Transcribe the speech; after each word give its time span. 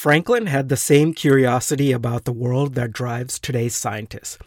Franklin 0.00 0.46
had 0.46 0.70
the 0.70 0.78
same 0.78 1.12
curiosity 1.12 1.92
about 1.92 2.24
the 2.24 2.32
world 2.32 2.74
that 2.74 2.90
drives 2.90 3.38
today's 3.38 3.76
scientists. 3.76 4.38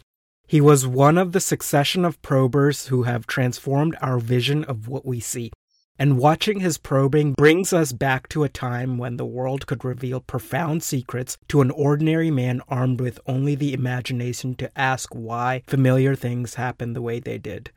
He 0.48 0.60
was 0.60 0.84
one 0.84 1.16
of 1.16 1.30
the 1.30 1.38
succession 1.38 2.04
of 2.04 2.20
probers 2.22 2.88
who 2.88 3.04
have 3.04 3.28
transformed 3.28 3.94
our 4.00 4.18
vision 4.18 4.64
of 4.64 4.88
what 4.88 5.06
we 5.06 5.20
see. 5.20 5.52
And 5.96 6.18
watching 6.18 6.58
his 6.58 6.76
probing 6.76 7.34
brings 7.34 7.72
us 7.72 7.92
back 7.92 8.28
to 8.30 8.42
a 8.42 8.48
time 8.48 8.98
when 8.98 9.16
the 9.16 9.24
world 9.24 9.68
could 9.68 9.84
reveal 9.84 10.18
profound 10.18 10.82
secrets 10.82 11.38
to 11.46 11.60
an 11.60 11.70
ordinary 11.70 12.32
man 12.32 12.60
armed 12.66 13.00
with 13.00 13.20
only 13.24 13.54
the 13.54 13.74
imagination 13.74 14.56
to 14.56 14.76
ask 14.76 15.14
why 15.14 15.62
familiar 15.68 16.16
things 16.16 16.54
happen 16.54 16.94
the 16.94 17.00
way 17.00 17.20
they 17.20 17.38
did. 17.38 17.70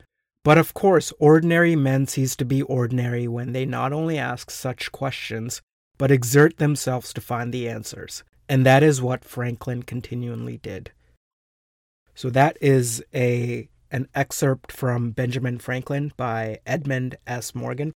But 0.43 0.57
of 0.57 0.73
course, 0.73 1.13
ordinary 1.19 1.75
men 1.75 2.07
cease 2.07 2.35
to 2.37 2.43
be 2.43 2.63
ordinary 2.63 3.27
when 3.27 3.51
they 3.51 3.67
not 3.67 3.93
only 3.93 4.17
ask 4.17 4.49
such 4.49 4.91
questions, 4.91 5.61
but 5.97 6.11
exert 6.11 6.57
themselves 6.57 7.13
to 7.13 7.21
find 7.21 7.53
the 7.53 7.67
answers. 7.67 8.23
And 8.49 8.65
that 8.65 8.83
is 8.83 9.01
what 9.01 9.25
Franklin 9.25 9.83
continually 9.83 10.57
did. 10.57 10.91
So 12.15 12.29
that 12.31 12.57
is 12.61 13.03
a 13.13 13.69
an 13.91 14.07
excerpt 14.13 14.71
from 14.71 15.11
Benjamin 15.11 15.59
Franklin 15.59 16.11
by 16.17 16.59
Edmund 16.65 17.15
S. 17.25 17.55
Morgan. 17.55 17.93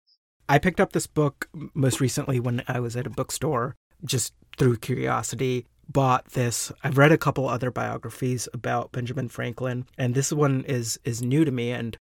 I 0.48 0.60
picked 0.60 0.80
up 0.80 0.94
this 0.94 1.08
book 1.08 1.50
most 1.74 2.00
recently 2.00 2.40
when 2.40 2.64
I 2.68 2.80
was 2.80 2.96
at 2.96 3.08
a 3.08 3.12
bookstore, 3.12 3.76
just 4.04 4.34
through 4.58 4.78
curiosity. 4.78 5.66
Bought 5.88 6.26
this. 6.32 6.72
I've 6.84 6.98
read 7.00 7.12
a 7.12 7.18
couple 7.18 7.48
other 7.50 7.72
biographies 7.72 8.48
about 8.54 8.92
Benjamin 8.92 9.30
Franklin, 9.30 9.88
and 9.98 10.14
this 10.14 10.32
one 10.32 10.64
is 10.66 11.00
is 11.04 11.22
new 11.22 11.44
to 11.46 11.52
me, 11.52 11.72
and 11.72 11.98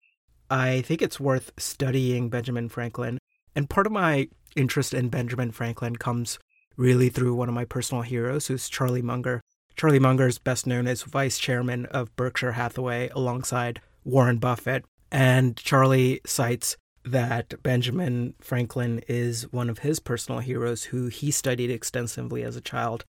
I 0.49 0.81
think 0.81 1.01
it's 1.01 1.19
worth 1.19 1.51
studying 1.57 2.29
Benjamin 2.29 2.67
Franklin. 2.67 3.19
And 3.55 3.69
part 3.69 3.87
of 3.87 3.93
my 3.93 4.27
interest 4.57 4.93
in 4.93 5.09
Benjamin 5.09 5.51
Franklin 5.51 5.95
comes 5.95 6.39
really 6.75 7.09
through 7.09 7.35
one 7.35 7.49
of 7.49 7.55
my 7.55 7.65
personal 7.65 8.03
heroes, 8.03 8.47
who's 8.47 8.69
Charlie 8.69 9.01
Munger. 9.01 9.41
Charlie 9.75 9.99
Munger 9.99 10.27
is 10.27 10.39
best 10.39 10.65
known 10.65 10.87
as 10.87 11.03
vice 11.03 11.37
chairman 11.37 11.85
of 11.87 12.15
Berkshire 12.15 12.53
Hathaway 12.53 13.09
alongside 13.09 13.81
Warren 14.03 14.37
Buffett. 14.37 14.85
And 15.11 15.55
Charlie 15.55 16.21
cites 16.25 16.75
that 17.05 17.61
Benjamin 17.63 18.33
Franklin 18.39 19.01
is 19.07 19.51
one 19.51 19.69
of 19.69 19.79
his 19.79 19.99
personal 19.99 20.39
heroes 20.39 20.85
who 20.85 21.07
he 21.07 21.31
studied 21.31 21.71
extensively 21.71 22.43
as 22.43 22.55
a 22.55 22.61
child. 22.61 23.05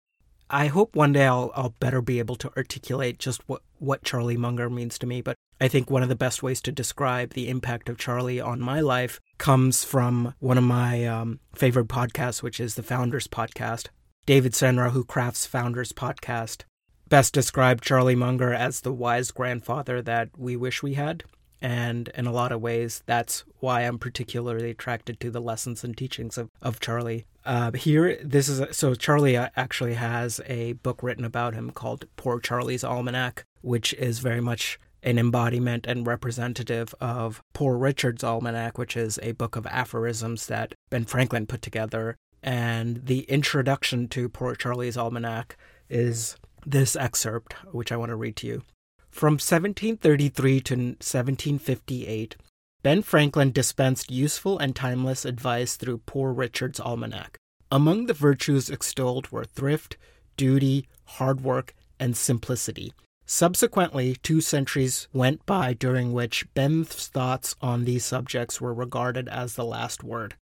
I 0.50 0.68
hope 0.68 0.96
one 0.96 1.14
day 1.14 1.26
I'll, 1.26 1.52
I'll 1.56 1.76
better 1.80 2.02
be 2.02 2.20
able 2.20 2.36
to 2.38 2.52
articulate 2.56 3.20
just 3.20 3.42
what, 3.48 3.62
what 3.80 4.04
Charlie 4.04 4.38
Munger 4.38 4.70
means 4.70 4.98
to 5.00 5.08
me, 5.08 5.22
but 5.22 5.36
I 5.60 5.68
think 5.68 5.90
one 5.90 6.04
of 6.04 6.10
the 6.10 6.16
best 6.16 6.44
ways 6.44 6.62
to 6.62 6.72
describe 6.72 7.34
the 7.34 7.50
impact 7.50 7.90
of 7.90 7.98
Charlie 7.98 8.40
on 8.40 8.60
my 8.60 8.80
life 8.80 9.20
comes 9.40 9.84
from 9.84 10.36
one 10.40 10.58
of 10.58 10.64
my 10.64 11.06
um, 11.06 11.40
favorite 11.56 11.88
podcasts, 11.88 12.44
which 12.44 12.60
is 12.60 12.76
the 12.76 12.84
Founders 12.84 13.28
Podcast. 13.28 13.88
David 14.28 14.54
Senra, 14.54 14.92
who 14.92 15.04
crafts 15.04 15.48
Founders 15.48 15.94
Podcast, 15.94 16.64
best 17.10 17.34
described 17.34 17.84
Charlie 17.84 18.16
Munger 18.16 18.54
as 18.54 18.82
the 18.82 18.94
wise 18.94 19.32
grandfather 19.32 20.02
that 20.02 20.30
we 20.38 20.56
wish 20.56 20.84
we 20.84 20.94
had. 20.94 21.24
And 21.60 22.10
in 22.10 22.28
a 22.28 22.32
lot 22.32 22.52
of 22.52 22.62
ways, 22.62 23.02
that's 23.08 23.44
why 23.60 23.82
I'm 23.82 23.98
particularly 23.98 24.70
attracted 24.70 25.20
to 25.22 25.32
the 25.32 25.42
lessons 25.42 25.84
and 25.84 25.98
teachings 25.98 26.38
of, 26.38 26.52
of 26.62 26.80
Charlie. 26.80 27.26
Uh, 27.46 27.72
here, 27.72 28.20
this 28.24 28.48
is 28.48 28.60
a, 28.60 28.72
so 28.74 28.94
Charlie 28.94 29.38
uh, 29.38 29.50
actually 29.56 29.96
has 29.96 30.40
a 30.46 30.74
book 30.74 31.02
written 31.02 31.26
about 31.26 31.56
him 31.56 31.72
called 31.72 32.06
Poor 32.16 32.40
Charlie's 32.40 32.84
Almanac, 32.84 33.46
which 33.62 33.94
is 33.96 34.20
very 34.20 34.42
much 34.42 34.78
an 35.08 35.18
embodiment 35.18 35.88
and 35.88 36.06
representative 36.06 36.94
of 37.00 37.42
Poor 37.54 37.78
Richard's 37.78 38.26
Almanac, 38.26 38.78
which 38.78 38.98
is 38.98 39.18
a 39.24 39.32
book 39.32 39.56
of 39.56 39.66
aphorisms 39.68 40.48
that 40.48 40.74
Ben 40.90 41.06
Franklin 41.06 41.48
put 41.48 41.62
together. 41.62 42.18
And 42.44 43.06
the 43.06 43.22
introduction 43.22 44.10
to 44.10 44.28
Poor 44.28 44.54
Charlie's 44.54 44.98
Almanac 44.98 45.56
is 45.90 46.36
this 46.66 46.98
excerpt, 46.98 47.54
which 47.72 47.90
I 47.90 47.96
want 47.96 48.10
to 48.10 48.18
read 48.18 48.36
to 48.38 48.48
you. 48.48 48.64
From 49.10 49.36
1733 49.36 50.60
to 50.60 50.76
1758, 50.76 52.36
Ben 52.84 53.02
Franklin 53.02 53.54
dispensed 53.54 54.12
useful 54.12 54.60
and 54.60 54.76
timeless 54.76 55.24
advice 55.24 55.78
through 55.78 56.00
Poor 56.00 56.34
Richard's 56.34 56.82
Almanac. 56.82 57.38
Among 57.72 58.08
the 58.08 58.14
virtues 58.14 58.70
extolled 58.70 59.32
were 59.32 59.46
thrift, 59.46 59.96
duty, 60.36 60.86
hard 61.06 61.40
work, 61.46 61.74
and 61.98 62.18
simplicity. 62.18 62.92
Subsequently, 63.30 64.16
two 64.24 64.40
centuries 64.40 65.10
went 65.12 65.46
by 65.46 65.74
during 65.74 66.14
which 66.14 66.48
Ben's 66.54 67.08
thoughts 67.08 67.58
on 67.62 67.84
these 67.84 68.06
subjects 68.06 68.62
were 68.62 68.74
regarded 68.74 69.28
as 69.28 69.56
the 69.56 69.66
last 69.66 70.02
word. 70.02 70.36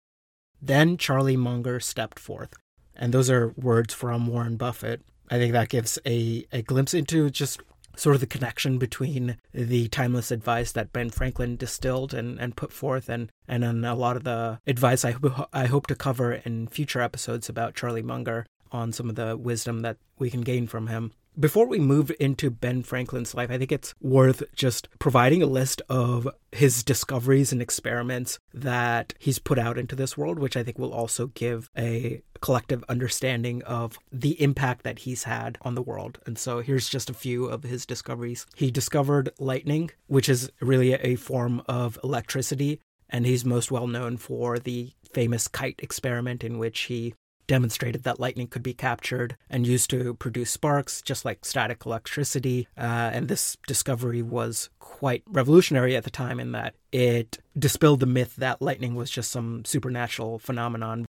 Then 0.61 0.95
Charlie 0.95 1.35
Munger 1.35 1.79
stepped 1.79 2.19
forth. 2.19 2.53
And 2.95 3.11
those 3.11 3.27
are 3.27 3.55
words 3.57 3.91
from 3.95 4.27
Warren 4.27 4.55
Buffett. 4.55 5.01
I 5.31 5.39
think 5.39 5.51
that 5.53 5.69
gives 5.69 5.97
a, 6.05 6.45
a 6.51 6.61
glimpse 6.61 6.93
into 6.93 7.31
just 7.31 7.59
sort 7.95 8.13
of 8.13 8.21
the 8.21 8.27
connection 8.27 8.77
between 8.77 9.37
the 9.51 9.87
timeless 9.87 10.29
advice 10.29 10.71
that 10.73 10.93
Ben 10.93 11.09
Franklin 11.09 11.55
distilled 11.55 12.13
and, 12.13 12.39
and 12.39 12.55
put 12.55 12.71
forth 12.71 13.09
and, 13.09 13.31
and 13.47 13.63
then 13.63 13.83
a 13.83 13.95
lot 13.95 14.15
of 14.15 14.25
the 14.25 14.59
advice 14.67 15.03
I, 15.03 15.15
I 15.51 15.65
hope 15.65 15.87
to 15.87 15.95
cover 15.95 16.33
in 16.33 16.67
future 16.67 17.01
episodes 17.01 17.49
about 17.49 17.73
Charlie 17.73 18.03
Munger 18.03 18.45
on 18.71 18.91
some 18.91 19.09
of 19.09 19.15
the 19.15 19.35
wisdom 19.35 19.81
that 19.81 19.97
we 20.19 20.29
can 20.29 20.41
gain 20.41 20.67
from 20.67 20.87
him. 20.87 21.13
Before 21.37 21.67
we 21.67 21.79
move 21.79 22.13
into 22.17 22.49
Ben 22.49 22.81
Franklin's 22.81 23.35
life, 23.35 23.51
I 23.51 23.57
think 23.57 23.71
it's 23.71 23.93
worth 23.99 24.41
just 24.55 24.87
providing 24.99 25.43
a 25.43 25.47
list 25.47 25.81
of 25.89 26.29
his 26.53 26.81
discoveries 26.81 27.51
and 27.51 27.61
experiments 27.61 28.39
that 28.53 29.13
he's 29.19 29.37
put 29.37 29.59
out 29.59 29.77
into 29.77 29.97
this 29.97 30.17
world, 30.17 30.39
which 30.39 30.55
I 30.55 30.63
think 30.63 30.79
will 30.79 30.93
also 30.93 31.27
give 31.27 31.69
a 31.77 32.21
collective 32.39 32.85
understanding 32.87 33.61
of 33.63 33.99
the 34.13 34.41
impact 34.41 34.83
that 34.83 34.99
he's 34.99 35.23
had 35.23 35.57
on 35.61 35.75
the 35.75 35.81
world. 35.81 36.19
And 36.25 36.37
so 36.37 36.61
here's 36.61 36.87
just 36.87 37.09
a 37.09 37.13
few 37.13 37.47
of 37.47 37.63
his 37.63 37.85
discoveries. 37.85 38.45
He 38.55 38.71
discovered 38.71 39.31
lightning, 39.37 39.91
which 40.07 40.29
is 40.29 40.49
really 40.61 40.93
a 40.93 41.15
form 41.15 41.61
of 41.67 41.99
electricity, 42.01 42.79
and 43.09 43.25
he's 43.25 43.43
most 43.43 43.71
well 43.71 43.87
known 43.87 44.15
for 44.15 44.57
the 44.57 44.93
famous 45.11 45.49
kite 45.49 45.81
experiment 45.83 46.45
in 46.45 46.59
which 46.59 46.81
he 46.83 47.13
demonstrated 47.47 48.03
that 48.03 48.19
lightning 48.19 48.47
could 48.47 48.63
be 48.63 48.73
captured 48.73 49.37
and 49.49 49.67
used 49.67 49.89
to 49.89 50.13
produce 50.15 50.51
sparks, 50.51 51.01
just 51.01 51.25
like 51.25 51.45
static 51.45 51.85
electricity. 51.85 52.67
Uh, 52.77 53.11
and 53.13 53.27
this 53.27 53.57
discovery 53.67 54.21
was 54.21 54.69
quite 54.79 55.23
revolutionary 55.27 55.95
at 55.95 56.03
the 56.03 56.09
time 56.09 56.39
in 56.39 56.51
that 56.51 56.75
it 56.91 57.39
dispelled 57.57 57.99
the 57.99 58.05
myth 58.05 58.35
that 58.37 58.61
lightning 58.61 58.95
was 58.95 59.09
just 59.09 59.31
some 59.31 59.65
supernatural 59.65 60.39
phenomenon. 60.39 61.05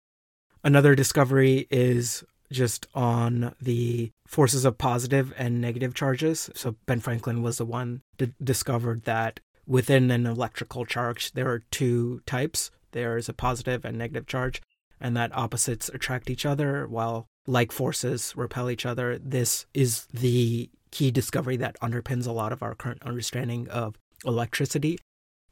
Another 0.65 0.95
discovery 0.95 1.67
is 1.71 2.25
just 2.53 2.87
on 2.95 3.55
the 3.61 4.11
forces 4.27 4.65
of 4.65 4.79
positive 4.79 5.33
and 5.37 5.61
negative 5.61 5.95
charges. 5.95 6.51
So 6.55 6.77
Ben 6.87 7.01
Franklin 7.01 7.43
was 7.43 7.59
the 7.59 7.65
one 7.65 8.03
that 8.19 8.45
discovered 8.45 9.05
that 9.05 9.41
within 9.67 10.11
an 10.11 10.27
electrical 10.27 10.85
charge 10.85 11.33
there 11.33 11.49
are 11.49 11.65
two 11.71 12.21
types. 12.27 12.71
There 12.93 13.17
is 13.17 13.29
a 13.29 13.35
positive 13.35 13.85
and 13.85 13.99
negative 13.99 14.27
charge 14.27 14.63
and 15.01 15.17
that 15.17 15.37
opposites 15.37 15.89
attract 15.89 16.31
each 16.31 16.47
other 16.47 16.87
while 16.87 17.27
like 17.47 17.73
forces 17.73 18.33
repel 18.37 18.71
each 18.71 18.87
other. 18.87 19.19
This 19.19 19.67
is 19.75 20.07
the 20.13 20.71
key 20.91 21.11
discovery 21.11 21.57
that 21.59 21.79
underpins 21.81 22.27
a 22.27 22.33
lot 22.33 22.53
of 22.53 22.63
our 22.63 22.75
current 22.75 23.03
understanding 23.03 23.69
of 23.69 23.97
electricity. 24.25 24.99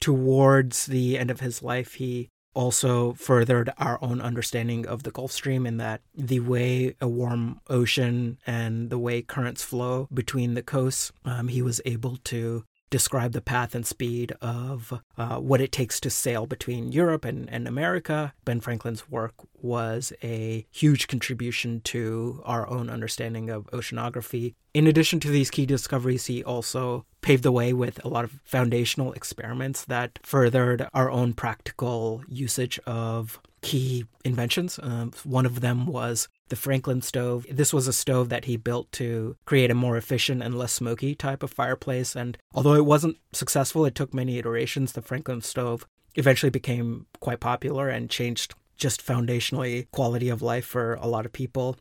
Towards 0.01 0.87
the 0.87 1.19
end 1.19 1.31
of 1.31 1.41
his 1.41 1.63
life, 1.63 1.95
he 1.95 2.29
also 2.55 3.13
furthered 3.15 3.71
our 3.79 3.99
own 4.01 4.21
understanding 4.21 4.87
of 4.87 5.03
the 5.03 5.11
Gulf 5.11 5.33
Stream 5.33 5.67
in 5.67 5.77
that 5.79 6.01
the 6.15 6.41
way 6.41 6.95
a 7.01 7.09
warm 7.09 7.61
ocean 7.69 8.39
and 8.47 8.91
the 8.91 8.99
way 8.99 9.23
currents 9.23 9.63
flow 9.63 10.09
between 10.13 10.55
the 10.55 10.63
coasts, 10.63 11.13
um, 11.25 11.49
he 11.49 11.63
was 11.63 11.81
able 11.85 12.17
to 12.25 12.65
describe 12.91 13.33
the 13.33 13.41
path 13.41 13.75
and 13.75 13.87
speed 13.87 14.33
of 14.41 15.01
uh, 15.19 15.39
what 15.39 15.61
it 15.61 15.73
takes 15.73 15.99
to 16.01 16.11
sail 16.11 16.47
between 16.47 16.93
Europe 16.93 17.25
and, 17.25 17.51
and 17.51 17.67
America. 17.67 18.33
Ben 18.45 18.61
Franklin's 18.61 19.11
work 19.11 19.35
was 19.61 20.13
a 20.23 20.67
huge 20.71 21.09
contribution 21.09 21.81
to 21.83 22.43
our 22.45 22.69
own 22.69 22.91
understanding 22.91 23.51
of 23.51 23.67
oceanography. 23.73 24.55
In 24.75 24.87
addition 24.87 25.21
to 25.21 25.29
these 25.29 25.51
key 25.51 25.67
discoveries, 25.67 26.27
he 26.27 26.45
also 26.45 27.07
paved 27.21 27.43
the 27.43 27.53
way 27.53 27.73
with 27.73 28.05
a 28.05 28.09
lot 28.09 28.25
of 28.25 28.41
foundational 28.45 29.13
experiments 29.13 29.85
that 29.87 30.19
furthered 30.23 30.87
our 30.93 31.11
own 31.11 31.33
practical 31.33 32.23
usage 32.29 32.79
of 32.87 33.41
key 33.65 34.05
inventions. 34.25 34.79
Um, 34.83 35.11
one 35.25 35.47
of 35.47 35.61
them 35.63 35.87
was 35.87 36.29
the 36.51 36.57
Franklin 36.57 37.01
stove. 37.01 37.47
This 37.51 37.73
was 37.73 37.89
a 37.89 37.93
stove 37.95 38.29
that 38.29 38.45
he 38.45 38.59
built 38.59 38.93
to 38.93 39.37
create 39.47 39.71
a 39.71 39.75
more 39.75 39.97
efficient 39.97 40.43
and 40.43 40.57
less 40.57 40.73
smoky 40.73 41.15
type 41.15 41.43
of 41.43 41.51
fireplace. 41.51 42.15
And 42.15 42.37
although 42.55 42.75
it 42.75 42.85
wasn't 42.85 43.17
successful, 43.33 43.87
it 43.87 43.95
took 43.95 44.13
many 44.13 44.39
iterations. 44.39 44.93
The 44.93 45.03
Franklin 45.03 45.41
stove 45.41 45.87
eventually 46.15 46.51
became 46.51 47.07
quite 47.21 47.41
popular 47.41 47.89
and 47.89 48.11
changed 48.11 48.55
just 48.77 49.05
foundationally 49.05 49.91
quality 49.91 50.29
of 50.29 50.43
life 50.43 50.67
for 50.67 50.95
a 50.95 51.07
lot 51.07 51.25
of 51.25 51.33
people. 51.33 51.79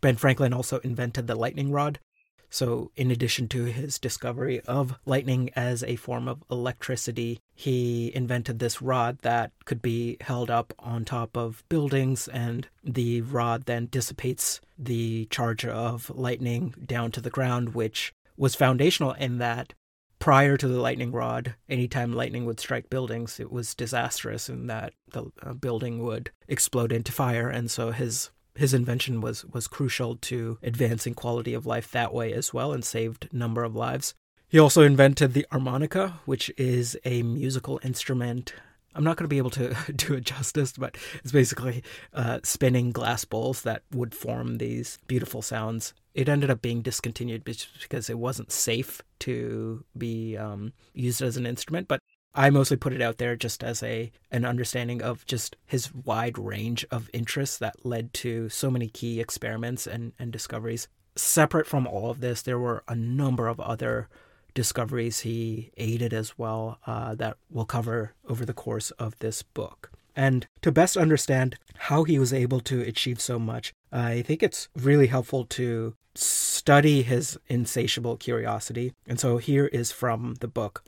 Ben 0.00 0.16
Franklin 0.16 0.54
also 0.54 0.78
invented 0.78 1.26
the 1.26 1.34
lightning 1.34 1.70
rod. 1.70 2.00
So, 2.48 2.92
in 2.96 3.10
addition 3.10 3.48
to 3.48 3.64
his 3.64 3.98
discovery 3.98 4.60
of 4.60 4.94
lightning 5.04 5.50
as 5.54 5.82
a 5.82 5.96
form 5.96 6.28
of 6.28 6.42
electricity, 6.50 7.40
he 7.56 8.14
invented 8.14 8.58
this 8.58 8.82
rod 8.82 9.18
that 9.22 9.50
could 9.64 9.82
be 9.82 10.18
held 10.20 10.50
up 10.50 10.74
on 10.78 11.04
top 11.04 11.36
of 11.36 11.64
buildings, 11.68 12.28
and 12.28 12.68
the 12.84 13.22
rod 13.22 13.64
then 13.64 13.88
dissipates 13.90 14.60
the 14.78 15.24
charge 15.26 15.64
of 15.64 16.10
lightning 16.10 16.74
down 16.84 17.10
to 17.12 17.20
the 17.20 17.30
ground, 17.30 17.74
which 17.74 18.12
was 18.36 18.54
foundational 18.54 19.12
in 19.12 19.38
that 19.38 19.72
prior 20.18 20.56
to 20.56 20.68
the 20.68 20.80
lightning 20.80 21.12
rod, 21.12 21.54
anytime 21.68 22.12
lightning 22.12 22.44
would 22.44 22.60
strike 22.60 22.90
buildings, 22.90 23.38
it 23.40 23.50
was 23.52 23.74
disastrous 23.74 24.48
in 24.48 24.66
that 24.66 24.92
the 25.12 25.30
uh, 25.42 25.52
building 25.52 26.02
would 26.02 26.30
explode 26.48 26.92
into 26.92 27.12
fire. 27.12 27.48
And 27.48 27.70
so 27.70 27.90
his 27.90 28.30
his 28.54 28.72
invention 28.72 29.20
was 29.20 29.44
was 29.44 29.66
crucial 29.66 30.16
to 30.16 30.58
advancing 30.62 31.14
quality 31.14 31.54
of 31.54 31.66
life 31.66 31.90
that 31.90 32.14
way 32.14 32.32
as 32.32 32.54
well 32.54 32.72
and 32.72 32.84
saved 32.84 33.28
number 33.32 33.64
of 33.64 33.76
lives. 33.76 34.14
He 34.48 34.60
also 34.60 34.82
invented 34.82 35.32
the 35.32 35.46
harmonica, 35.50 36.20
which 36.24 36.52
is 36.56 36.96
a 37.04 37.22
musical 37.24 37.80
instrument. 37.82 38.54
I'm 38.94 39.02
not 39.02 39.16
going 39.16 39.24
to 39.24 39.28
be 39.28 39.38
able 39.38 39.50
to 39.50 39.74
do 39.96 40.14
it 40.14 40.24
justice, 40.24 40.72
but 40.72 40.96
it's 41.16 41.32
basically 41.32 41.82
uh, 42.14 42.40
spinning 42.44 42.92
glass 42.92 43.24
bowls 43.24 43.62
that 43.62 43.82
would 43.92 44.14
form 44.14 44.58
these 44.58 44.98
beautiful 45.08 45.42
sounds. 45.42 45.94
It 46.14 46.28
ended 46.28 46.48
up 46.48 46.62
being 46.62 46.80
discontinued 46.80 47.42
because 47.44 48.08
it 48.08 48.18
wasn't 48.18 48.52
safe 48.52 49.02
to 49.20 49.84
be 49.98 50.36
um, 50.36 50.72
used 50.94 51.22
as 51.22 51.36
an 51.36 51.44
instrument, 51.44 51.88
but 51.88 52.00
I 52.32 52.50
mostly 52.50 52.76
put 52.76 52.92
it 52.92 53.02
out 53.02 53.18
there 53.18 53.34
just 53.34 53.64
as 53.64 53.82
a 53.82 54.12
an 54.30 54.44
understanding 54.44 55.02
of 55.02 55.26
just 55.26 55.56
his 55.66 55.92
wide 55.92 56.38
range 56.38 56.86
of 56.90 57.10
interests 57.12 57.58
that 57.58 57.84
led 57.84 58.12
to 58.14 58.48
so 58.48 58.70
many 58.70 58.88
key 58.88 59.20
experiments 59.20 59.86
and, 59.86 60.12
and 60.18 60.30
discoveries. 60.30 60.86
Separate 61.16 61.66
from 61.66 61.86
all 61.86 62.10
of 62.10 62.20
this, 62.20 62.42
there 62.42 62.58
were 62.58 62.84
a 62.86 62.94
number 62.94 63.48
of 63.48 63.58
other 63.58 64.08
discoveries 64.56 65.20
he 65.20 65.70
aided 65.76 66.12
as 66.12 66.36
well 66.36 66.78
uh, 66.86 67.14
that 67.14 67.36
we'll 67.48 67.66
cover 67.66 68.14
over 68.28 68.44
the 68.44 68.52
course 68.52 68.90
of 68.92 69.16
this 69.20 69.42
book. 69.42 69.92
And 70.16 70.46
to 70.62 70.72
best 70.72 70.96
understand 70.96 71.56
how 71.76 72.02
he 72.04 72.18
was 72.18 72.32
able 72.32 72.60
to 72.60 72.80
achieve 72.80 73.20
so 73.20 73.38
much, 73.38 73.72
I 73.92 74.22
think 74.22 74.42
it's 74.42 74.68
really 74.74 75.06
helpful 75.08 75.44
to 75.44 75.94
study 76.14 77.02
his 77.02 77.38
insatiable 77.48 78.16
curiosity. 78.16 78.94
And 79.06 79.20
so 79.20 79.36
here 79.36 79.66
is 79.66 79.92
from 79.92 80.36
the 80.40 80.48
book. 80.48 80.82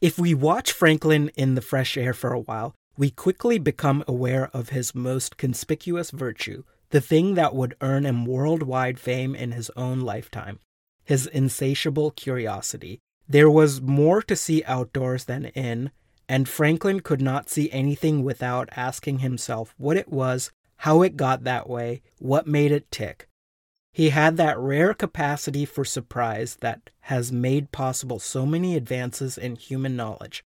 If 0.00 0.18
we 0.18 0.32
watch 0.32 0.70
Franklin 0.70 1.30
in 1.34 1.56
the 1.56 1.60
fresh 1.60 1.96
air 1.96 2.14
for 2.14 2.32
a 2.32 2.40
while, 2.40 2.74
we 2.96 3.10
quickly 3.10 3.58
become 3.58 4.04
aware 4.06 4.48
of 4.54 4.68
his 4.68 4.94
most 4.94 5.36
conspicuous 5.36 6.12
virtue, 6.12 6.62
the 6.90 7.00
thing 7.00 7.34
that 7.34 7.54
would 7.54 7.76
earn 7.80 8.06
him 8.06 8.24
worldwide 8.24 9.00
fame 9.00 9.34
in 9.34 9.50
his 9.50 9.70
own 9.76 10.00
lifetime 10.00 10.60
his 11.06 11.26
insatiable 11.26 12.10
curiosity. 12.10 13.00
There 13.28 13.50
was 13.50 13.80
more 13.80 14.20
to 14.22 14.36
see 14.36 14.62
outdoors 14.64 15.24
than 15.24 15.46
in, 15.46 15.90
and 16.28 16.48
Franklin 16.48 17.00
could 17.00 17.22
not 17.22 17.48
see 17.48 17.70
anything 17.70 18.22
without 18.22 18.68
asking 18.76 19.20
himself 19.20 19.74
what 19.78 19.96
it 19.96 20.08
was, 20.08 20.50
how 20.78 21.02
it 21.02 21.16
got 21.16 21.44
that 21.44 21.68
way, 21.68 22.02
what 22.18 22.46
made 22.46 22.72
it 22.72 22.90
tick. 22.90 23.28
He 23.92 24.10
had 24.10 24.36
that 24.36 24.58
rare 24.58 24.92
capacity 24.92 25.64
for 25.64 25.84
surprise 25.84 26.58
that 26.60 26.90
has 27.02 27.32
made 27.32 27.72
possible 27.72 28.18
so 28.18 28.44
many 28.44 28.76
advances 28.76 29.38
in 29.38 29.56
human 29.56 29.96
knowledge. 29.96 30.44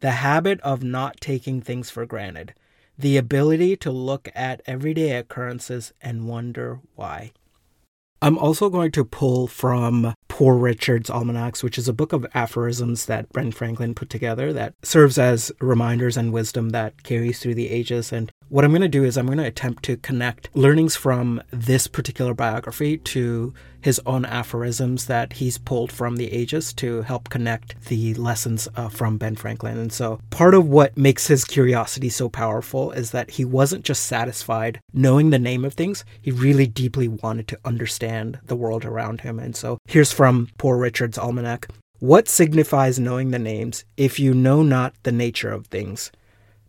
The 0.00 0.12
habit 0.12 0.60
of 0.62 0.82
not 0.82 1.20
taking 1.20 1.60
things 1.60 1.90
for 1.90 2.04
granted. 2.06 2.54
The 2.98 3.16
ability 3.16 3.76
to 3.76 3.90
look 3.90 4.28
at 4.34 4.62
everyday 4.66 5.12
occurrences 5.16 5.92
and 6.00 6.26
wonder 6.26 6.80
why. 6.96 7.32
I'm 8.22 8.36
also 8.36 8.68
going 8.68 8.92
to 8.92 9.04
pull 9.04 9.46
from 9.46 10.14
Poor 10.28 10.54
Richard's 10.54 11.08
Almanacs, 11.08 11.62
which 11.62 11.78
is 11.78 11.88
a 11.88 11.92
book 11.94 12.12
of 12.12 12.26
aphorisms 12.34 13.06
that 13.06 13.32
Ben 13.32 13.50
Franklin 13.50 13.94
put 13.94 14.10
together 14.10 14.52
that 14.52 14.74
serves 14.82 15.18
as 15.18 15.50
reminders 15.60 16.18
and 16.18 16.30
wisdom 16.32 16.70
that 16.70 17.02
carries 17.02 17.38
through 17.38 17.54
the 17.54 17.70
ages. 17.70 18.12
And 18.12 18.30
what 18.50 18.64
I'm 18.64 18.72
going 18.72 18.82
to 18.82 18.88
do 18.88 19.04
is 19.04 19.16
I'm 19.16 19.26
going 19.26 19.38
to 19.38 19.44
attempt 19.46 19.84
to 19.84 19.96
connect 19.96 20.50
learnings 20.54 20.96
from 20.96 21.42
this 21.50 21.86
particular 21.86 22.34
biography 22.34 22.98
to 22.98 23.54
his 23.80 24.00
own 24.06 24.24
aphorisms 24.24 25.06
that 25.06 25.34
he's 25.34 25.58
pulled 25.58 25.92
from 25.92 26.16
the 26.16 26.32
ages 26.32 26.72
to 26.74 27.02
help 27.02 27.28
connect 27.28 27.80
the 27.86 28.14
lessons 28.14 28.68
uh, 28.76 28.88
from 28.88 29.18
Ben 29.18 29.36
Franklin. 29.36 29.78
And 29.78 29.92
so 29.92 30.20
part 30.30 30.54
of 30.54 30.68
what 30.68 30.96
makes 30.96 31.26
his 31.26 31.44
curiosity 31.44 32.08
so 32.08 32.28
powerful 32.28 32.92
is 32.92 33.10
that 33.10 33.32
he 33.32 33.44
wasn't 33.44 33.84
just 33.84 34.04
satisfied 34.04 34.80
knowing 34.92 35.30
the 35.30 35.38
name 35.38 35.64
of 35.64 35.74
things, 35.74 36.04
he 36.20 36.30
really 36.30 36.66
deeply 36.66 37.08
wanted 37.08 37.48
to 37.48 37.58
understand 37.64 38.38
the 38.44 38.56
world 38.56 38.84
around 38.84 39.22
him. 39.22 39.38
And 39.38 39.56
so 39.56 39.78
here's 39.86 40.12
from 40.12 40.48
Poor 40.58 40.76
Richard's 40.76 41.18
Almanac. 41.18 41.68
What 41.98 42.28
signifies 42.28 42.98
knowing 42.98 43.30
the 43.30 43.38
names 43.38 43.84
if 43.96 44.18
you 44.18 44.32
know 44.32 44.62
not 44.62 44.94
the 45.02 45.12
nature 45.12 45.50
of 45.50 45.66
things? 45.66 46.10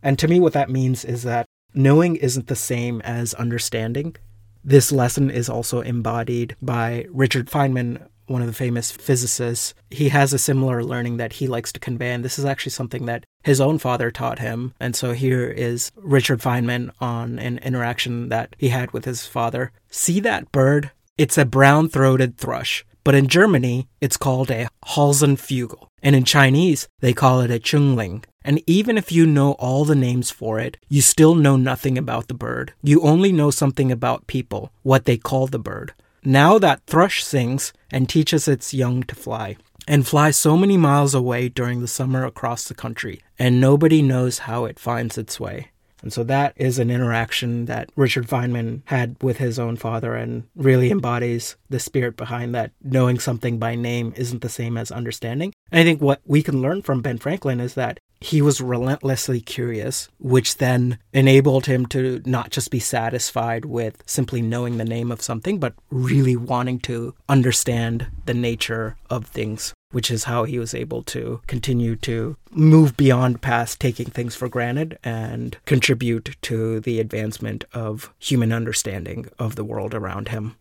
And 0.04 0.20
to 0.20 0.28
me, 0.28 0.40
what 0.40 0.54
that 0.54 0.70
means 0.70 1.06
is 1.06 1.24
that 1.24 1.46
knowing 1.74 2.16
isn't 2.18 2.48
the 2.48 2.56
same 2.56 3.02
as 3.02 3.34
understanding. 3.36 4.16
This 4.64 4.92
lesson 4.92 5.32
is 5.32 5.50
also 5.50 5.82
embodied 5.82 6.56
by 6.62 7.06
Richard 7.10 7.50
Feynman, 7.50 8.08
one 8.28 8.42
of 8.42 8.48
the 8.48 8.54
famous 8.54 8.92
physicists. 8.92 9.74
He 9.90 10.10
has 10.10 10.34
a 10.34 10.38
similar 10.38 10.84
learning 10.84 11.18
that 11.18 11.34
he 11.34 11.48
likes 11.48 11.72
to 11.74 11.80
convey, 11.80 12.14
and 12.14 12.24
this 12.24 12.38
is 12.38 12.46
actually 12.46 12.72
something 12.72 13.06
that 13.06 13.26
his 13.44 13.60
own 13.60 13.80
father 13.80 14.12
taught 14.12 14.40
him. 14.40 14.74
And 14.80 14.96
so 14.96 15.14
here 15.14 15.50
is 15.50 15.92
Richard 15.96 16.42
Feynman 16.42 16.92
on 17.00 17.40
an 17.40 17.58
interaction 17.60 18.30
that 18.30 18.56
he 18.60 18.70
had 18.70 18.92
with 18.92 19.06
his 19.06 19.26
father. 19.26 19.72
See 19.90 20.20
that 20.20 20.52
bird? 20.52 20.92
It's 21.18 21.38
a 21.38 21.46
brown 21.46 21.90
throated 21.90 22.38
thrush, 22.38 22.86
but 23.04 23.16
in 23.16 23.28
Germany, 23.28 23.88
it's 24.00 24.18
called 24.18 24.52
a 24.52 24.68
Halsenfugel, 24.86 25.88
And 26.04 26.16
in 26.16 26.24
Chinese, 26.24 26.88
they 27.00 27.14
call 27.14 27.42
it 27.42 27.52
a 27.52 27.60
chungling. 27.60 28.24
And 28.44 28.62
even 28.68 28.98
if 28.98 29.12
you 29.12 29.26
know 29.26 29.54
all 29.54 29.86
the 29.86 29.96
names 29.96 30.32
for 30.32 30.60
it, 30.60 30.78
you 30.90 31.02
still 31.02 31.36
know 31.36 31.58
nothing 31.58 31.98
about 31.98 32.28
the 32.28 32.34
bird. 32.34 32.74
You 32.82 33.02
only 33.02 33.32
know 33.32 33.52
something 33.52 33.92
about 33.92 34.28
people, 34.28 34.72
what 34.84 35.06
they 35.06 35.18
call 35.18 35.48
the 35.48 35.60
bird. 35.60 35.94
Now 36.24 36.60
that 36.60 36.86
thrush 36.86 37.24
sings 37.24 37.74
and 37.92 38.08
teaches 38.08 38.48
its 38.48 38.74
young 38.74 39.04
to 39.04 39.16
fly, 39.16 39.58
and 39.88 40.08
flies 40.08 40.38
so 40.38 40.56
many 40.56 40.78
miles 40.78 41.16
away 41.16 41.50
during 41.50 41.82
the 41.82 41.88
summer 41.88 42.26
across 42.26 42.66
the 42.66 42.76
country, 42.76 43.22
and 43.40 43.60
nobody 43.60 44.02
knows 44.02 44.40
how 44.40 44.66
it 44.66 44.80
finds 44.80 45.18
its 45.18 45.40
way. 45.40 45.71
And 46.02 46.12
so 46.12 46.24
that 46.24 46.54
is 46.56 46.80
an 46.80 46.90
interaction 46.90 47.66
that 47.66 47.90
Richard 47.96 48.28
Feynman 48.28 48.82
had 48.86 49.16
with 49.22 49.38
his 49.38 49.60
own 49.60 49.78
father 49.78 50.16
and 50.16 50.44
really 50.56 50.92
embodies 50.92 51.56
the 51.70 51.80
spirit 51.80 52.18
behind 52.18 52.54
that 52.56 52.72
knowing 52.82 53.20
something 53.20 53.60
by 53.60 53.76
name 53.76 54.14
isn't 54.16 54.42
the 54.42 54.50
same 54.50 54.78
as 54.78 54.92
understanding. 54.92 55.54
And 55.72 55.80
I 55.80 55.84
think 55.84 56.02
what 56.02 56.22
we 56.26 56.44
can 56.44 56.62
learn 56.62 56.82
from 56.82 57.02
Ben 57.02 57.18
Franklin 57.18 57.60
is 57.60 57.76
that 57.76 58.00
he 58.20 58.42
was 58.42 58.62
relentlessly 58.62 59.42
curious, 59.42 60.08
which 60.20 60.58
then 60.58 61.00
enabled 61.12 61.66
him 61.66 61.88
to 61.88 62.22
not 62.26 62.52
just 62.52 62.70
be 62.70 62.80
satisfied 62.80 63.66
with 63.66 64.04
simply 64.06 64.44
knowing 64.44 64.78
the 64.78 64.86
name 64.86 65.12
of 65.12 65.24
something, 65.24 65.60
but 65.60 65.74
really 65.90 66.36
wanting 66.36 66.80
to 66.82 67.16
understand 67.28 68.08
the 68.26 68.36
nature 68.36 68.96
of 69.10 69.26
things 69.26 69.74
which 69.92 70.12
is 70.12 70.26
how 70.26 70.44
he 70.44 70.60
was 70.60 70.74
able 70.74 71.04
to 71.04 71.42
continue 71.48 71.96
to 71.98 72.36
move 72.52 72.98
beyond 72.98 73.42
past 73.42 73.80
taking 73.80 74.08
things 74.08 74.36
for 74.36 74.50
granted 74.50 74.98
and 75.04 75.58
contribute 75.66 76.36
to 76.42 76.80
the 76.80 77.00
advancement 77.00 77.66
of 77.74 78.14
human 78.20 78.52
understanding 78.52 79.28
of 79.40 79.56
the 79.56 79.64
world 79.64 79.94
around 79.94 80.30
him. 80.30 80.56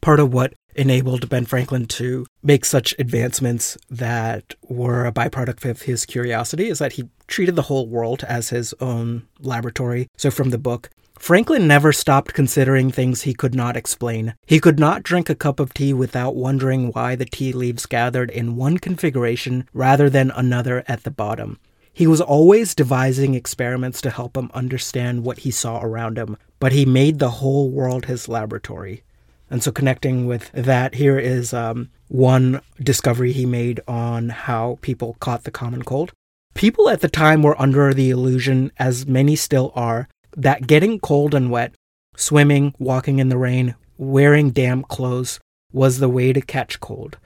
Part 0.00 0.20
of 0.20 0.32
what 0.32 0.54
enabled 0.76 1.28
Ben 1.28 1.46
Franklin 1.46 1.86
to 1.86 2.26
make 2.42 2.64
such 2.64 2.94
advancements 2.98 3.76
that 3.90 4.54
were 4.68 5.04
a 5.04 5.12
byproduct 5.12 5.68
of 5.68 5.82
his 5.82 6.04
curiosity 6.04 6.68
is 6.68 6.78
that 6.78 6.92
he 6.92 7.08
treated 7.26 7.56
the 7.56 7.62
whole 7.62 7.88
world 7.88 8.22
as 8.24 8.50
his 8.50 8.74
own 8.80 9.26
laboratory. 9.40 10.08
So, 10.16 10.30
from 10.30 10.50
the 10.50 10.58
book, 10.58 10.90
Franklin 11.18 11.66
never 11.66 11.92
stopped 11.92 12.34
considering 12.34 12.90
things 12.90 13.22
he 13.22 13.34
could 13.34 13.54
not 13.54 13.76
explain. 13.76 14.34
He 14.46 14.60
could 14.60 14.78
not 14.78 15.02
drink 15.02 15.28
a 15.28 15.34
cup 15.34 15.58
of 15.58 15.74
tea 15.74 15.92
without 15.92 16.36
wondering 16.36 16.92
why 16.92 17.16
the 17.16 17.24
tea 17.24 17.52
leaves 17.52 17.86
gathered 17.86 18.30
in 18.30 18.56
one 18.56 18.78
configuration 18.78 19.68
rather 19.72 20.08
than 20.08 20.30
another 20.30 20.84
at 20.86 21.02
the 21.02 21.10
bottom. 21.10 21.58
He 21.92 22.06
was 22.06 22.20
always 22.20 22.74
devising 22.74 23.34
experiments 23.34 24.02
to 24.02 24.10
help 24.10 24.36
him 24.36 24.50
understand 24.52 25.24
what 25.24 25.38
he 25.38 25.50
saw 25.50 25.80
around 25.80 26.18
him, 26.18 26.36
but 26.60 26.72
he 26.72 26.84
made 26.84 27.18
the 27.18 27.30
whole 27.30 27.70
world 27.70 28.04
his 28.04 28.28
laboratory. 28.28 29.02
And 29.48 29.62
so, 29.62 29.72
connecting 29.72 30.26
with 30.26 30.50
that, 30.52 30.96
here 30.96 31.18
is 31.18 31.54
um, 31.54 31.88
one 32.08 32.60
discovery 32.82 33.32
he 33.32 33.46
made 33.46 33.80
on 33.88 34.28
how 34.28 34.78
people 34.82 35.16
caught 35.20 35.44
the 35.44 35.50
common 35.50 35.84
cold. 35.84 36.12
People 36.54 36.88
at 36.88 37.00
the 37.00 37.08
time 37.08 37.42
were 37.42 37.60
under 37.60 37.94
the 37.94 38.10
illusion, 38.10 38.72
as 38.78 39.06
many 39.06 39.36
still 39.36 39.72
are, 39.74 40.08
that 40.36 40.66
getting 40.66 41.00
cold 41.00 41.34
and 41.34 41.50
wet, 41.50 41.74
swimming, 42.16 42.74
walking 42.78 43.18
in 43.18 43.30
the 43.30 43.38
rain, 43.38 43.74
wearing 43.98 44.50
damp 44.50 44.86
clothes 44.88 45.40
was 45.72 45.98
the 45.98 46.08
way 46.08 46.32
to 46.32 46.40
catch 46.40 46.78
cold. 46.80 47.18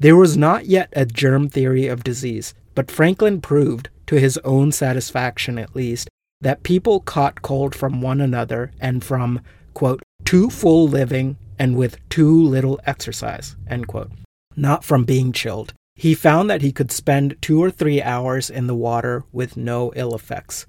There 0.00 0.16
was 0.16 0.36
not 0.36 0.66
yet 0.66 0.88
a 0.92 1.06
germ 1.06 1.48
theory 1.48 1.86
of 1.86 2.04
disease, 2.04 2.54
but 2.74 2.90
Franklin 2.90 3.40
proved, 3.40 3.88
to 4.06 4.20
his 4.20 4.38
own 4.38 4.72
satisfaction 4.72 5.58
at 5.58 5.74
least, 5.74 6.08
that 6.40 6.62
people 6.62 7.00
caught 7.00 7.42
cold 7.42 7.74
from 7.74 8.00
one 8.00 8.20
another 8.20 8.70
and 8.80 9.02
from, 9.02 9.40
quote, 9.74 10.02
too 10.24 10.50
full 10.50 10.86
living 10.86 11.36
and 11.58 11.76
with 11.76 11.98
too 12.08 12.42
little 12.42 12.78
exercise, 12.86 13.56
end 13.68 13.88
quote, 13.88 14.12
not 14.56 14.84
from 14.84 15.04
being 15.04 15.32
chilled. 15.32 15.72
he 15.98 16.14
found 16.14 16.48
that 16.48 16.62
he 16.62 16.70
could 16.70 16.92
spend 16.92 17.36
two 17.42 17.60
or 17.60 17.72
three 17.72 18.00
hours 18.00 18.48
in 18.48 18.68
the 18.68 18.74
water 18.74 19.24
with 19.32 19.56
no 19.56 19.92
ill 19.96 20.14
effects. 20.14 20.64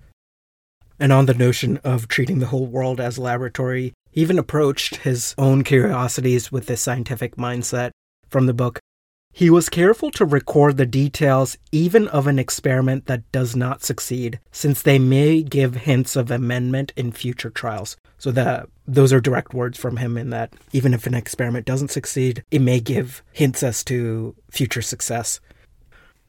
And 1.00 1.14
on 1.14 1.26
the 1.26 1.34
notion 1.34 1.78
of 1.78 2.08
treating 2.08 2.40
the 2.40 2.48
whole 2.48 2.68
world 2.68 3.00
as 3.00 3.18
a 3.18 3.22
laboratory, 3.22 3.94
he 4.12 4.22
even 4.22 4.38
approached 4.38 4.98
his 4.98 5.34
own 5.38 5.64
curiosities 5.64 6.52
with 6.52 6.66
this 6.66 6.82
scientific 6.82 7.38
mindset 7.38 7.92
from 8.28 8.46
the 8.46 8.54
book. 8.54 8.80
He 9.32 9.50
was 9.50 9.70
careful 9.70 10.12
to 10.12 10.26
record 10.26 10.78
the 10.78 10.86
details 10.86 11.58
even 11.72 12.08
of 12.10 12.28
an 12.28 12.40
experiment 12.40 13.06
that 13.06 13.32
does 13.32 13.56
not 13.56 13.84
succeed, 13.84 14.40
since 14.52 14.82
they 14.82 15.00
may 15.00 15.44
give 15.44 15.76
hints 15.76 16.16
of 16.16 16.32
amendment 16.32 16.92
in 16.98 17.12
future 17.12 17.52
trials. 17.52 17.96
So 18.18 18.32
that 18.32 18.68
those 18.86 19.14
are 19.14 19.22
direct 19.22 19.54
words 19.54 19.78
from 19.78 19.98
him 19.98 20.18
in 20.18 20.32
that 20.32 20.54
even 20.74 20.94
if 20.94 21.08
an 21.08 21.14
experiment 21.14 21.66
doesn't 21.66 21.92
succeed, 21.92 22.44
it 22.52 22.60
may 22.62 22.82
give 22.82 23.24
hints 23.32 23.64
as 23.64 23.84
to 23.86 24.36
future 24.52 24.82
success. 24.82 25.40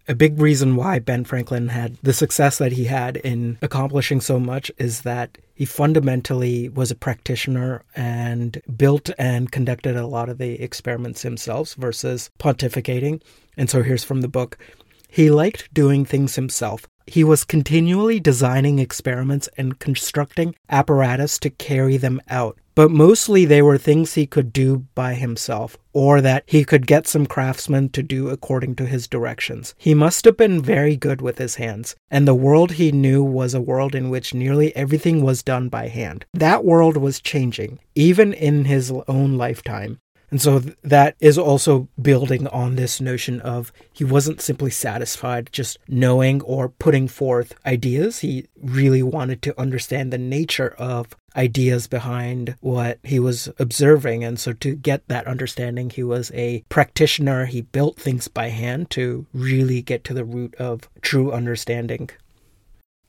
A 0.09 0.14
big 0.14 0.40
reason 0.40 0.76
why 0.76 0.99
Ben 0.99 1.25
Franklin 1.25 1.69
had 1.69 1.97
the 2.02 2.12
success 2.12 2.59
that 2.59 2.73
he 2.73 2.85
had 2.85 3.19
in 3.19 3.59
accomplishing 3.62 4.21
so 4.21 4.40
much 4.40 4.71
is 4.78 5.02
that 5.02 5.38
he 5.54 5.64
fundamentally 5.64 6.69
was 6.69 6.90
a 6.90 6.97
practitioner 6.97 7.83
and 7.95 8.61
built 8.76 9.11
and 9.19 9.52
conducted 9.52 9.97
a 9.97 10.07
lot 10.07 10.28
of 10.28 10.38
the 10.38 10.61
experiments 10.61 11.23
himself 11.23 11.75
versus 11.75 12.30
pontificating. 12.38 13.21
And 13.57 13.69
so 13.69 13.83
here's 13.83 14.04
from 14.04 14.23
the 14.23 14.28
book. 14.28 14.57
He 15.11 15.31
liked 15.31 15.73
doing 15.75 16.05
things 16.05 16.37
himself. 16.37 16.87
He 17.07 17.25
was 17.25 17.43
continually 17.43 18.21
designing 18.21 18.79
experiments 18.79 19.49
and 19.57 19.81
constructing 19.81 20.55
apparatus 20.69 21.38
to 21.40 21.50
carry 21.50 21.97
them 21.97 22.21
out. 22.29 22.57
But 22.76 22.93
mostly 22.93 23.45
they 23.45 23.61
were 23.61 23.76
things 23.76 24.14
he 24.14 24.26
could 24.26 24.52
do 24.52 24.87
by 24.95 25.14
himself, 25.14 25.76
or 25.93 26.21
that 26.21 26.45
he 26.47 26.64
could 26.64 26.87
get 26.87 27.09
some 27.09 27.26
craftsmen 27.26 27.88
to 27.90 28.02
do 28.02 28.29
according 28.29 28.76
to 28.76 28.87
his 28.87 29.09
directions. 29.09 29.75
He 29.76 29.93
must 29.93 30.25
have 30.25 30.37
been 30.37 30.62
very 30.62 30.97
good 30.97 31.21
with 31.21 31.38
his 31.38 31.57
hands, 31.57 31.97
and 32.11 32.26
the 32.26 32.35
world 32.35 32.73
he 32.73 32.93
knew 32.93 33.25
was 33.25 33.55
a 33.55 33.61
world 33.61 33.95
in 33.97 34.09
which 34.09 34.33
nearly 34.33 34.75
everything 34.76 35.23
was 35.23 35.43
done 35.43 35.69
by 35.69 35.88
hand. 35.88 36.25
That 36.33 36.64
world 36.64 36.97
was 36.97 37.21
changing, 37.21 37.81
even 37.97 38.33
in 38.33 38.67
his 38.67 38.93
own 39.09 39.37
lifetime. 39.37 39.99
And 40.30 40.40
so 40.40 40.60
that 40.60 41.16
is 41.18 41.37
also 41.37 41.88
building 42.00 42.46
on 42.49 42.76
this 42.76 43.00
notion 43.00 43.40
of 43.40 43.72
he 43.92 44.04
wasn't 44.04 44.40
simply 44.40 44.70
satisfied 44.70 45.50
just 45.52 45.78
knowing 45.88 46.40
or 46.42 46.68
putting 46.68 47.08
forth 47.08 47.54
ideas. 47.66 48.20
He 48.20 48.46
really 48.62 49.02
wanted 49.02 49.42
to 49.42 49.60
understand 49.60 50.12
the 50.12 50.18
nature 50.18 50.75
of 50.78 51.16
ideas 51.37 51.87
behind 51.87 52.56
what 52.60 52.99
he 53.02 53.18
was 53.18 53.49
observing. 53.58 54.25
And 54.25 54.38
so 54.38 54.52
to 54.54 54.75
get 54.75 55.06
that 55.08 55.26
understanding, 55.26 55.90
he 55.90 56.02
was 56.02 56.30
a 56.32 56.64
practitioner. 56.68 57.46
He 57.46 57.62
built 57.62 57.96
things 57.99 58.28
by 58.28 58.49
hand 58.49 58.90
to 58.90 59.26
really 59.32 59.82
get 59.82 60.04
to 60.04 60.14
the 60.14 60.25
root 60.25 60.54
of 60.56 60.88
true 61.00 61.32
understanding. 61.32 62.10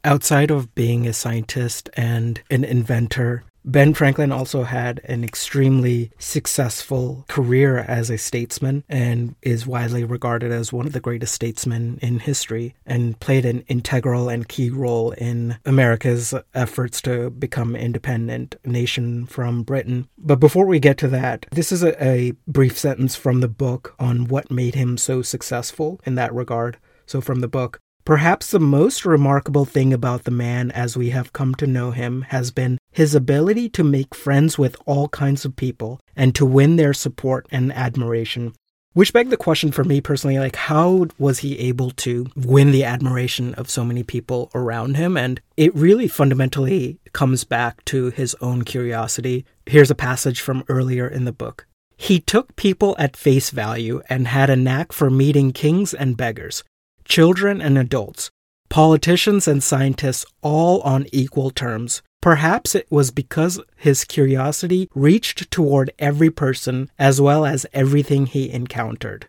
Outside 0.04 0.50
of 0.50 0.74
being 0.74 1.08
a 1.08 1.14
scientist 1.14 1.88
and 1.94 2.42
an 2.50 2.64
inventor, 2.64 3.44
Ben 3.64 3.94
Franklin 3.94 4.32
also 4.32 4.64
had 4.64 5.02
an 5.06 5.24
extremely 5.24 6.12
successful 6.18 7.26
career 7.28 7.78
as 7.78 8.10
a 8.10 8.18
statesman 8.18 8.84
and 8.90 9.36
is 9.42 9.68
widely 9.68 10.04
regarded 10.04 10.52
as 10.52 10.74
one 10.74 10.88
of 10.88 10.94
the 10.94 11.00
greatest 11.00 11.34
statesmen 11.34 12.00
in 12.02 12.20
history 12.20 12.76
and 12.86 13.20
played 13.20 13.46
an 13.46 13.62
integral 13.68 14.30
and 14.30 14.48
key 14.48 14.70
role 14.70 15.12
in 15.12 15.58
America's 15.66 16.34
efforts 16.54 17.02
to 17.04 17.30
become 17.30 17.76
independent 17.76 18.56
nation 18.66 19.28
from 19.28 19.64
Britain. 19.64 20.08
But 20.18 20.40
before 20.40 20.66
we 20.66 20.80
get 20.80 20.98
to 21.00 21.08
that, 21.10 21.46
this 21.52 21.72
is 21.72 21.84
a, 21.84 22.04
a 22.04 22.34
brief 22.48 22.78
sentence 22.78 23.16
from 23.16 23.42
the 23.42 23.48
book 23.48 23.96
on 24.00 24.28
what 24.28 24.50
made 24.50 24.76
him 24.76 24.98
so 24.98 25.22
successful 25.22 26.02
in 26.06 26.16
that 26.16 26.34
regard. 26.34 26.78
So 27.06 27.22
from 27.22 27.42
the 27.42 27.48
book, 27.48 27.80
Perhaps 28.12 28.52
the 28.52 28.60
most 28.60 29.06
remarkable 29.06 29.64
thing 29.64 29.94
about 29.94 30.26
the 30.26 30.32
man 30.32 30.70
as 30.72 30.98
we 30.98 31.12
have 31.12 31.32
come 31.32 31.56
to 31.56 31.66
know 31.66 31.92
him 31.92 32.24
has 32.24 32.52
been 32.52 32.78
his 32.92 33.16
ability 33.16 33.70
to 33.70 33.86
make 33.86 34.14
friends 34.14 34.58
with 34.58 34.76
all 34.86 35.08
kinds 35.08 35.46
of 35.46 35.56
people 35.56 35.98
and 36.14 36.36
to 36.36 36.46
win 36.46 36.76
their 36.76 36.94
support 36.94 37.48
and 37.52 37.72
admiration. 37.72 38.52
Which 38.92 39.14
begged 39.14 39.30
the 39.30 39.38
question 39.38 39.72
for 39.72 39.86
me 39.86 40.02
personally, 40.02 40.40
like, 40.40 40.58
how 40.58 41.08
was 41.18 41.40
he 41.40 41.58
able 41.60 41.92
to 41.92 42.28
win 42.36 42.72
the 42.72 42.84
admiration 42.84 43.54
of 43.54 43.70
so 43.70 43.86
many 43.86 44.04
people 44.04 44.52
around 44.54 44.98
him? 44.98 45.16
And 45.16 45.40
it 45.56 45.74
really 45.74 46.10
fundamentally 46.10 47.00
comes 47.14 47.46
back 47.46 47.86
to 47.86 48.10
his 48.10 48.36
own 48.42 48.64
curiosity. 48.64 49.46
Here's 49.66 49.90
a 49.90 49.96
passage 49.96 50.42
from 50.42 50.66
earlier 50.68 51.08
in 51.08 51.24
the 51.24 51.32
book. 51.32 51.66
He 51.96 52.20
took 52.20 52.58
people 52.58 52.94
at 53.00 53.16
face 53.16 53.52
value 53.52 54.02
and 54.10 54.28
had 54.28 54.50
a 54.50 54.58
knack 54.58 54.92
for 54.92 55.10
meeting 55.10 55.54
kings 55.54 55.94
and 55.94 56.18
beggars 56.18 56.66
children 57.06 57.62
and 57.62 57.78
adults, 57.78 58.30
politicians 58.70 59.48
and 59.48 59.62
scientists, 59.62 60.26
all 60.42 60.82
on 60.82 61.08
equal 61.12 61.52
terms. 61.52 62.02
Perhaps 62.22 62.76
it 62.76 62.88
was 62.92 63.10
because 63.10 63.60
his 63.76 64.04
curiosity 64.04 64.88
reached 64.94 65.50
toward 65.50 65.92
every 65.98 66.30
person 66.30 66.90
as 67.00 67.20
well 67.20 67.46
as 67.46 67.66
everything 67.74 68.28
he 68.28 68.52
encountered. 68.52 69.28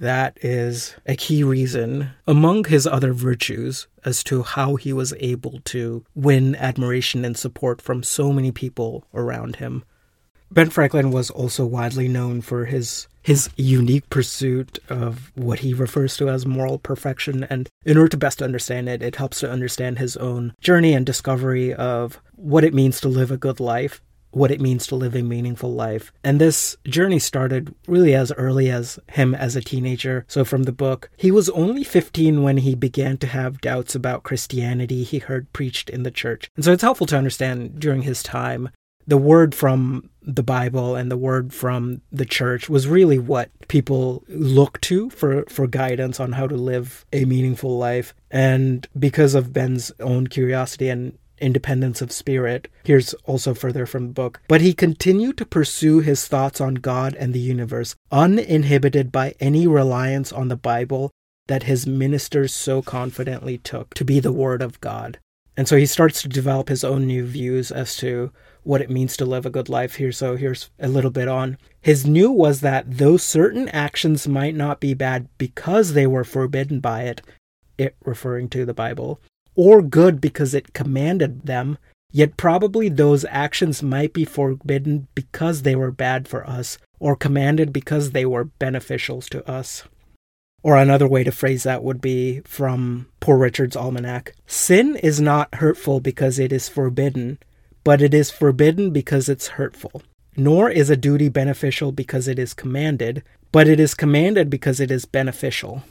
That 0.00 0.38
is 0.40 0.96
a 1.04 1.14
key 1.14 1.44
reason, 1.44 2.12
among 2.26 2.64
his 2.64 2.86
other 2.86 3.12
virtues, 3.12 3.86
as 4.02 4.24
to 4.24 4.42
how 4.42 4.76
he 4.76 4.94
was 4.94 5.12
able 5.20 5.60
to 5.66 6.06
win 6.14 6.56
admiration 6.56 7.22
and 7.22 7.36
support 7.36 7.82
from 7.82 8.02
so 8.02 8.32
many 8.32 8.50
people 8.50 9.04
around 9.12 9.56
him. 9.56 9.84
Ben 10.52 10.70
Franklin 10.70 11.12
was 11.12 11.30
also 11.30 11.64
widely 11.64 12.08
known 12.08 12.40
for 12.40 12.64
his 12.64 13.06
his 13.22 13.50
unique 13.56 14.08
pursuit 14.08 14.78
of 14.88 15.30
what 15.34 15.60
he 15.60 15.74
refers 15.74 16.16
to 16.16 16.28
as 16.28 16.46
moral 16.46 16.78
perfection. 16.78 17.44
And 17.44 17.68
in 17.84 17.96
order 17.96 18.08
to 18.08 18.16
best 18.16 18.42
understand 18.42 18.88
it, 18.88 19.02
it 19.02 19.16
helps 19.16 19.40
to 19.40 19.50
understand 19.50 19.98
his 19.98 20.16
own 20.16 20.54
journey 20.60 20.94
and 20.94 21.04
discovery 21.04 21.74
of 21.74 22.20
what 22.34 22.64
it 22.64 22.74
means 22.74 23.00
to 23.00 23.08
live 23.08 23.30
a 23.30 23.36
good 23.36 23.60
life, 23.60 24.00
what 24.30 24.50
it 24.50 24.60
means 24.60 24.86
to 24.86 24.96
live 24.96 25.14
a 25.14 25.22
meaningful 25.22 25.72
life. 25.72 26.12
And 26.24 26.40
this 26.40 26.76
journey 26.84 27.18
started 27.18 27.74
really 27.86 28.14
as 28.14 28.32
early 28.32 28.70
as 28.70 28.98
him 29.12 29.34
as 29.34 29.54
a 29.54 29.60
teenager. 29.60 30.24
So, 30.26 30.44
from 30.44 30.64
the 30.64 30.72
book, 30.72 31.10
he 31.16 31.30
was 31.30 31.50
only 31.50 31.84
15 31.84 32.42
when 32.42 32.58
he 32.58 32.74
began 32.74 33.18
to 33.18 33.26
have 33.26 33.60
doubts 33.60 33.94
about 33.94 34.22
Christianity 34.22 35.02
he 35.02 35.18
heard 35.18 35.52
preached 35.52 35.90
in 35.90 36.02
the 36.02 36.10
church. 36.10 36.50
And 36.56 36.64
so, 36.64 36.72
it's 36.72 36.82
helpful 36.82 37.06
to 37.08 37.18
understand 37.18 37.78
during 37.78 38.02
his 38.02 38.22
time 38.22 38.70
the 39.06 39.18
word 39.18 39.54
from 39.54 40.09
the 40.22 40.42
Bible 40.42 40.96
and 40.96 41.10
the 41.10 41.16
word 41.16 41.52
from 41.52 42.02
the 42.12 42.24
church 42.24 42.68
was 42.68 42.88
really 42.88 43.18
what 43.18 43.50
people 43.68 44.22
look 44.28 44.80
to 44.82 45.10
for, 45.10 45.44
for 45.48 45.66
guidance 45.66 46.20
on 46.20 46.32
how 46.32 46.46
to 46.46 46.56
live 46.56 47.04
a 47.12 47.24
meaningful 47.24 47.78
life. 47.78 48.14
And 48.30 48.86
because 48.98 49.34
of 49.34 49.52
Ben's 49.52 49.92
own 50.00 50.26
curiosity 50.26 50.88
and 50.88 51.18
independence 51.38 52.02
of 52.02 52.12
spirit, 52.12 52.68
here's 52.84 53.14
also 53.24 53.54
further 53.54 53.86
from 53.86 54.08
the 54.08 54.12
book. 54.12 54.40
But 54.46 54.60
he 54.60 54.74
continued 54.74 55.38
to 55.38 55.46
pursue 55.46 56.00
his 56.00 56.28
thoughts 56.28 56.60
on 56.60 56.74
God 56.74 57.14
and 57.14 57.32
the 57.32 57.40
universe, 57.40 57.94
uninhibited 58.12 59.10
by 59.10 59.34
any 59.40 59.66
reliance 59.66 60.32
on 60.32 60.48
the 60.48 60.56
Bible 60.56 61.10
that 61.48 61.64
his 61.64 61.86
ministers 61.86 62.54
so 62.54 62.82
confidently 62.82 63.58
took 63.58 63.94
to 63.94 64.04
be 64.04 64.20
the 64.20 64.32
Word 64.32 64.62
of 64.62 64.80
God. 64.80 65.18
And 65.56 65.66
so 65.66 65.76
he 65.76 65.86
starts 65.86 66.22
to 66.22 66.28
develop 66.28 66.68
his 66.68 66.84
own 66.84 67.06
new 67.06 67.26
views 67.26 67.72
as 67.72 67.96
to 67.96 68.32
what 68.62 68.80
it 68.80 68.90
means 68.90 69.16
to 69.16 69.24
live 69.24 69.46
a 69.46 69.50
good 69.50 69.68
life 69.68 69.96
here. 69.96 70.12
So 70.12 70.36
here's 70.36 70.70
a 70.78 70.88
little 70.88 71.10
bit 71.10 71.28
on. 71.28 71.58
His 71.80 72.06
new 72.06 72.30
was 72.30 72.60
that 72.60 72.84
though 72.98 73.16
certain 73.16 73.68
actions 73.68 74.28
might 74.28 74.54
not 74.54 74.80
be 74.80 74.94
bad 74.94 75.28
because 75.38 75.92
they 75.92 76.06
were 76.06 76.24
forbidden 76.24 76.80
by 76.80 77.02
it, 77.04 77.22
it 77.78 77.96
referring 78.04 78.48
to 78.50 78.64
the 78.64 78.74
Bible, 78.74 79.20
or 79.54 79.82
good 79.82 80.20
because 80.20 80.54
it 80.54 80.74
commanded 80.74 81.46
them, 81.46 81.78
yet 82.12 82.36
probably 82.36 82.88
those 82.88 83.24
actions 83.30 83.82
might 83.82 84.12
be 84.12 84.24
forbidden 84.24 85.08
because 85.14 85.62
they 85.62 85.74
were 85.74 85.90
bad 85.90 86.28
for 86.28 86.46
us, 86.48 86.78
or 86.98 87.16
commanded 87.16 87.72
because 87.72 88.10
they 88.10 88.26
were 88.26 88.44
beneficial 88.44 89.20
to 89.22 89.48
us. 89.50 89.84
Or 90.62 90.76
another 90.76 91.08
way 91.08 91.24
to 91.24 91.32
phrase 91.32 91.62
that 91.62 91.82
would 91.82 92.02
be 92.02 92.40
from 92.40 93.06
Poor 93.20 93.38
Richard's 93.38 93.76
Almanac 93.76 94.34
Sin 94.46 94.96
is 94.96 95.18
not 95.18 95.54
hurtful 95.54 96.00
because 96.00 96.38
it 96.38 96.52
is 96.52 96.68
forbidden, 96.68 97.38
but 97.84 98.02
it 98.02 98.14
is 98.14 98.30
forbidden 98.30 98.90
because 98.90 99.28
it's 99.28 99.48
hurtful. 99.48 100.02
Nor 100.36 100.70
is 100.70 100.90
a 100.90 100.96
duty 100.96 101.28
beneficial 101.28 101.92
because 101.92 102.28
it 102.28 102.38
is 102.38 102.54
commanded, 102.54 103.22
but 103.52 103.68
it 103.68 103.80
is 103.80 103.94
commanded 103.94 104.48
because 104.48 104.80
it 104.80 104.90
is 104.90 105.04
beneficial. 105.04 105.82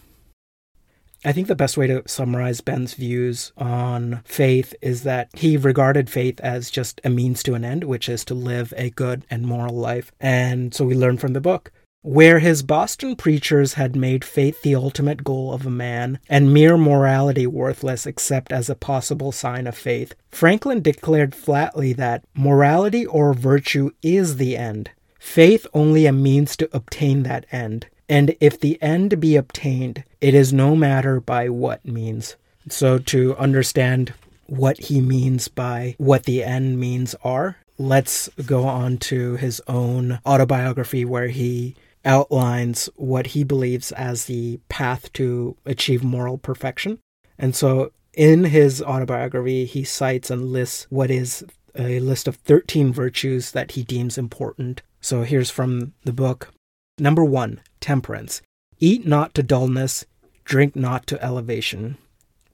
I 1.25 1.34
think 1.34 1.48
the 1.48 1.55
best 1.55 1.75
way 1.75 1.86
to 1.88 2.03
summarize 2.08 2.62
Ben's 2.62 2.93
views 2.93 3.51
on 3.58 4.22
faith 4.24 4.74
is 4.81 5.03
that 5.03 5.29
he 5.34 5.58
regarded 5.58 6.10
faith 6.10 6.39
as 6.39 6.72
just 6.72 7.01
a 7.03 7.10
means 7.10 7.43
to 7.43 7.55
an 7.55 7.65
end, 7.65 7.84
which 7.84 8.08
is 8.08 8.24
to 8.25 8.34
live 8.34 8.74
a 8.77 8.89
good 8.91 9.25
and 9.29 9.46
moral 9.46 9.75
life. 9.75 10.13
And 10.22 10.74
so 10.74 10.86
we 10.86 10.96
learn 10.96 11.17
from 11.17 11.34
the 11.34 11.41
book 11.41 11.74
where 12.01 12.39
his 12.39 12.63
Boston 12.63 13.15
preachers 13.15 13.73
had 13.73 13.95
made 13.95 14.23
faith 14.23 14.61
the 14.61 14.75
ultimate 14.75 15.23
goal 15.23 15.51
of 15.53 15.65
a 15.65 15.69
man, 15.69 16.19
and 16.29 16.53
mere 16.53 16.77
morality 16.77 17.45
worthless 17.45 18.05
except 18.05 18.51
as 18.51 18.69
a 18.69 18.75
possible 18.75 19.31
sign 19.31 19.67
of 19.67 19.77
faith, 19.77 20.13
Franklin 20.31 20.81
declared 20.81 21.35
flatly 21.35 21.91
that 21.93 22.23
morality 22.33 23.05
or 23.05 23.33
virtue 23.33 23.91
is 24.01 24.37
the 24.37 24.55
end, 24.55 24.89
faith 25.19 25.67
only 25.73 26.05
a 26.05 26.13
means 26.13 26.55
to 26.55 26.69
obtain 26.71 27.23
that 27.23 27.45
end. 27.51 27.87
And 28.07 28.35
if 28.39 28.59
the 28.59 28.81
end 28.81 29.19
be 29.19 29.35
obtained, 29.35 30.03
it 30.21 30.33
is 30.33 30.53
no 30.53 30.75
matter 30.75 31.19
by 31.19 31.49
what 31.49 31.85
means. 31.85 32.35
So, 32.69 32.97
to 32.97 33.35
understand 33.37 34.13
what 34.47 34.79
he 34.79 34.99
means 34.99 35.47
by 35.47 35.95
what 35.97 36.23
the 36.23 36.43
end 36.43 36.79
means 36.79 37.13
are, 37.23 37.57
let's 37.77 38.29
go 38.45 38.65
on 38.65 38.97
to 38.97 39.35
his 39.35 39.61
own 39.67 40.19
autobiography 40.25 41.05
where 41.05 41.27
he 41.27 41.75
outlines 42.09 42.89
what 42.95 43.27
he 43.27 43.43
believes 43.43 43.91
as 43.91 44.25
the 44.25 44.59
path 44.67 45.13
to 45.13 45.55
achieve 45.63 46.03
moral 46.03 46.39
perfection. 46.39 46.97
And 47.37 47.55
so 47.55 47.91
in 48.13 48.45
his 48.45 48.81
autobiography, 48.81 49.65
he 49.65 49.83
cites 49.83 50.31
and 50.31 50.51
lists 50.51 50.87
what 50.89 51.11
is 51.11 51.45
a 51.75 51.99
list 51.99 52.27
of 52.27 52.35
13 52.37 52.91
virtues 52.91 53.51
that 53.51 53.73
he 53.73 53.83
deems 53.83 54.17
important. 54.17 54.81
So 54.99 55.21
here's 55.21 55.51
from 55.51 55.93
the 56.03 56.11
book 56.11 56.51
Number 56.97 57.23
one, 57.23 57.61
temperance. 57.79 58.41
Eat 58.79 59.05
not 59.05 59.33
to 59.35 59.43
dullness, 59.43 60.05
drink 60.43 60.75
not 60.75 61.05
to 61.07 61.23
elevation. 61.23 61.97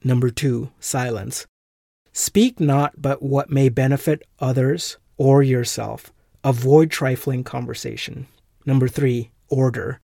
Number 0.03 0.29
two, 0.29 0.69
silence. 0.79 1.47
Speak 2.11 2.59
not 2.59 3.01
but 3.01 3.23
what 3.23 3.49
may 3.49 3.69
benefit 3.69 4.21
others 4.37 4.97
or 5.17 5.41
yourself. 5.41 6.11
Avoid 6.43 6.91
trifling 6.91 7.43
conversation. 7.43 8.27
Number 8.65 8.87
three, 8.87 9.31
order. 9.49 9.99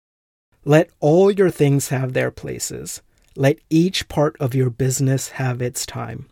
Let 0.64 0.90
all 1.00 1.30
your 1.30 1.50
things 1.50 1.88
have 1.88 2.12
their 2.12 2.30
places. 2.30 3.02
Let 3.37 3.59
each 3.71 4.09
part 4.09 4.37
of 4.40 4.54
your 4.54 4.71
business 4.71 5.30
have 5.30 5.62
its 5.62 5.87
time. 5.87 6.26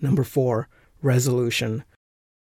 Number 0.00 0.24
four, 0.24 0.68
resolution. 1.02 1.84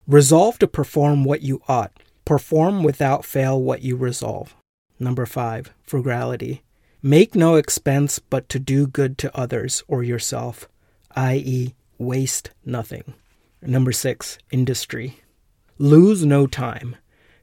Resolve 0.07 0.59
to 0.59 0.67
perform 0.67 1.25
what 1.25 1.43
you 1.43 1.63
ought. 1.69 1.93
Perform 2.25 2.83
without 2.83 3.25
fail 3.25 3.61
what 3.61 3.83
you 3.83 3.97
resolve. 3.97 4.55
Number 4.99 5.27
five, 5.27 5.73
frugality. 5.83 6.63
Make 7.03 7.35
no 7.35 7.57
expense 7.57 8.19
but 8.19 8.49
to 8.49 8.59
do 8.59 8.87
good 8.87 9.19
to 9.19 9.37
others 9.37 9.83
or 9.87 10.03
yourself, 10.03 10.69
i.e., 11.15 11.75
waste 11.99 12.51
nothing. 12.65 13.15
Number 13.61 13.93
six, 13.93 14.39
industry. 14.51 15.21
Lose 15.79 16.25
no 16.25 16.47
time. 16.47 16.97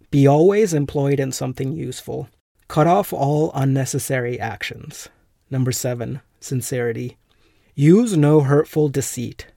Be 0.10 0.28
always 0.28 0.74
employed 0.74 1.20
in 1.20 1.32
something 1.32 1.74
useful. 1.74 2.28
Cut 2.72 2.88
off 2.88 3.12
all 3.12 3.52
unnecessary 3.54 4.40
actions. 4.40 5.10
Number 5.50 5.74
seven, 5.74 6.22
sincerity. 6.40 7.18
Use 7.76 8.16
no 8.16 8.40
hurtful 8.40 8.88
deceit. 8.88 9.48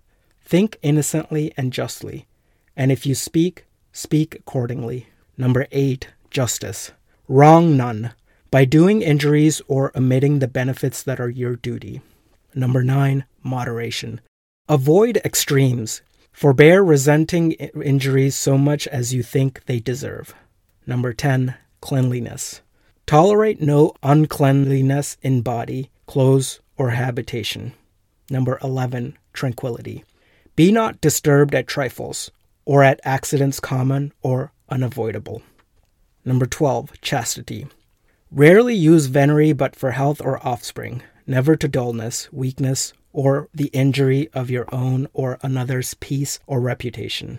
Think 0.45 0.79
innocently 0.83 1.55
and 1.57 1.73
justly. 1.73 2.27
And 2.75 2.91
if 2.91 3.07
you 3.07 3.15
speak, 3.15 3.67
speak 3.93 4.35
accordingly. 4.35 5.07
Number 5.39 5.69
eight, 5.71 6.09
justice. 6.29 6.91
Wrong 7.29 7.77
none 7.77 8.15
by 8.51 8.65
doing 8.65 9.01
injuries 9.01 9.63
or 9.69 9.97
omitting 9.97 10.41
the 10.41 10.49
benefits 10.49 11.01
that 11.05 11.21
are 11.21 11.31
your 11.31 11.55
duty. 11.55 12.01
Number 12.53 12.83
nine, 12.83 13.27
moderation. 13.45 14.21
Avoid 14.69 15.19
extremes. 15.19 16.03
Forbear 16.33 16.83
resenting 16.83 17.53
injuries 17.53 18.35
so 18.35 18.59
much 18.59 18.89
as 18.89 19.15
you 19.15 19.23
think 19.23 19.67
they 19.67 19.79
deserve. 19.79 20.35
Number 20.85 21.13
10, 21.13 21.55
cleanliness. 21.81 22.61
Tolerate 23.07 23.61
no 23.61 23.93
uncleanliness 24.03 25.19
in 25.21 25.43
body, 25.43 25.91
clothes, 26.07 26.61
or 26.79 26.91
habitation. 26.91 27.75
Number 28.31 28.59
11, 28.63 29.19
tranquility. 29.35 30.05
Be 30.57 30.73
not 30.73 31.01
disturbed 31.01 31.55
at 31.55 31.67
trifles, 31.67 32.31
or 32.65 32.83
at 32.83 33.01
accidents 33.05 33.61
common 33.61 34.13
or 34.23 34.53
unavoidable. 34.71 35.43
Number 36.25 36.47
12, 36.47 37.01
chastity. 37.03 37.67
Rarely 38.31 38.75
use 38.75 39.07
venery 39.07 39.53
but 39.53 39.77
for 39.77 39.91
health 39.91 40.21
or 40.23 40.45
offspring, 40.47 41.03
never 41.27 41.57
to 41.57 41.69
dullness, 41.69 42.33
weakness, 42.33 42.95
or 43.13 43.49
the 43.55 43.69
injury 43.69 44.29
of 44.33 44.51
your 44.51 44.67
own 44.75 45.09
or 45.13 45.39
another's 45.43 45.95
peace 45.95 46.41
or 46.47 46.61
reputation. 46.61 47.39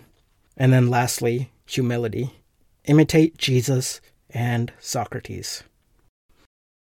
And 0.56 0.72
then 0.72 0.88
lastly, 0.88 1.50
humility. 1.66 2.30
Imitate 2.84 3.36
Jesus 3.36 4.00
and 4.36 4.70
Socrates. 4.78 5.64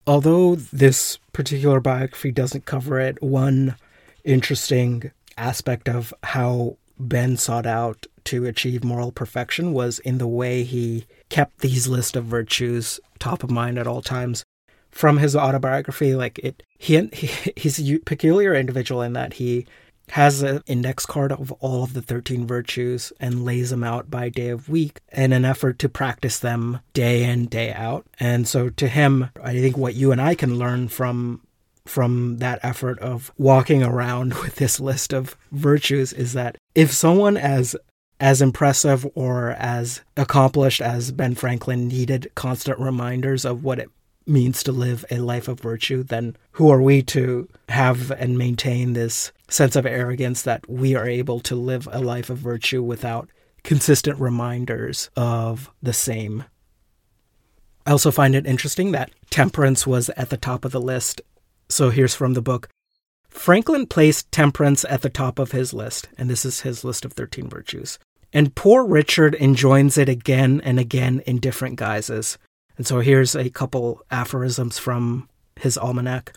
Although 0.09 0.57
this 0.57 1.19
particular 1.33 1.79
biography 1.81 2.33
doesn't 2.33 2.67
cover 2.67 2.99
it, 2.99 3.23
one 3.23 3.77
interesting 4.25 5.13
aspect 5.37 5.89
of 5.89 6.13
how 6.25 6.79
Ben 6.99 7.37
sought 7.37 7.67
out 7.67 8.07
to 8.25 8.45
achieve 8.47 8.83
moral 8.83 9.13
perfection 9.13 9.73
was 9.73 10.01
in 10.01 10.19
the 10.19 10.27
way 10.27 10.65
he 10.65 11.07
kept 11.29 11.61
these 11.61 11.87
list 11.87 12.17
of 12.17 12.25
virtues 12.25 12.99
top 13.21 13.45
of 13.45 13.51
mind 13.51 13.79
at 13.79 13.87
all 13.87 14.03
times. 14.03 14.45
From 14.91 15.19
his 15.19 15.37
autobiography, 15.37 16.17
like 16.17 16.41
it, 16.41 16.65
he, 16.77 17.07
he 17.13 17.53
he's 17.57 17.79
a 17.79 17.99
peculiar 17.99 18.53
individual 18.55 19.03
in 19.03 19.13
that 19.13 19.35
he 19.35 19.65
has 20.13 20.43
an 20.43 20.63
index 20.67 21.07
card 21.07 21.33
of 21.33 21.53
all 21.53 21.85
of 21.85 21.95
the 21.95 22.03
13 22.03 22.47
virtues 22.47 23.13
and 23.21 23.45
lays 23.45 23.71
them 23.71 23.85
out 23.85 24.11
by 24.11 24.29
day 24.29 24.49
of 24.49 24.69
week 24.69 25.01
in 25.13 25.33
an 25.33 25.45
effort 25.45 25.79
to 25.79 25.89
practice 25.89 26.39
them 26.39 26.81
day 26.93 27.25
in 27.25 27.47
day 27.47 27.73
out. 27.73 28.07
And 28.19 28.47
so 28.47 28.69
to 28.71 28.89
him 28.89 29.31
i 29.43 29.53
think 29.53 29.77
what 29.77 29.95
you 29.95 30.13
and 30.13 30.21
i 30.21 30.35
can 30.35 30.59
learn 30.59 30.89
from 30.89 31.41
from 31.87 32.39
that 32.39 32.61
effort 32.63 32.99
of 32.99 33.33
walking 33.39 33.83
around 33.83 34.35
with 34.43 34.57
this 34.57 34.81
list 34.81 35.13
of 35.13 35.37
virtues 35.53 36.13
is 36.13 36.33
that 36.35 36.57
if 36.75 36.93
someone 36.93 37.37
as 37.37 37.77
as 38.21 38.43
impressive 38.43 39.07
or 39.15 39.53
as 39.53 40.01
accomplished 40.17 40.81
as 40.81 41.13
Ben 41.13 41.37
Franklin 41.37 41.87
needed 41.87 42.29
constant 42.35 42.77
reminders 42.81 43.45
of 43.45 43.63
what 43.63 43.79
it 43.79 43.91
means 44.29 44.63
to 44.63 44.73
live 44.73 45.05
a 45.11 45.19
life 45.19 45.49
of 45.49 45.61
virtue, 45.61 46.03
then 46.03 46.37
who 46.53 46.71
are 46.71 46.83
we 46.83 47.03
to 47.03 47.49
have 47.69 48.11
and 48.11 48.39
maintain 48.39 48.93
this 48.93 49.33
sense 49.49 49.77
of 49.77 49.87
arrogance 49.87 50.43
that 50.43 50.69
we 50.69 50.95
are 50.95 51.09
able 51.09 51.41
to 51.41 51.55
live 51.55 51.89
a 51.91 52.01
life 52.01 52.31
of 52.31 52.39
virtue 52.39 52.83
without 52.83 53.29
consistent 53.65 54.19
reminders 54.21 55.11
of 55.17 55.71
the 55.83 55.93
same? 55.93 56.45
I 57.87 57.93
also 57.93 58.11
find 58.11 58.35
it 58.35 58.47
interesting 58.47 58.93
that 58.93 59.11
temperance 59.31 59.87
was 59.87 60.11
at 60.11 60.29
the 60.29 60.37
top 60.37 60.65
of 60.65 60.73
the 60.73 60.81
list 60.81 61.23
so 61.69 61.91
here's 61.91 62.15
from 62.15 62.35
the 62.35 62.43
book. 62.43 62.69
Franklin 63.29 63.87
placed 63.87 64.33
temperance 64.33 64.85
at 64.89 65.03
the 65.03 65.11
top 65.11 65.39
of 65.39 65.53
his 65.53 65.75
list, 65.75 66.09
and 66.17 66.31
this 66.31 66.45
is 66.45 66.63
his 66.63 66.83
list 66.83 67.05
of 67.05 67.13
13 67.13 67.49
virtues. 67.49 67.99
And 68.33 68.55
poor 68.55 68.85
Richard 68.85 69.35
enjoins 69.35 69.99
it 69.99 70.09
again 70.09 70.61
and 70.65 70.79
again 70.79 71.21
in 71.27 71.39
different 71.39 71.77
guises. 71.77 72.39
And 72.79 72.87
so 72.87 73.01
here's 73.01 73.35
a 73.35 73.51
couple 73.51 74.03
aphorisms 74.11 74.79
from 74.79 75.29
his 75.57 75.77
almanac 75.77 76.33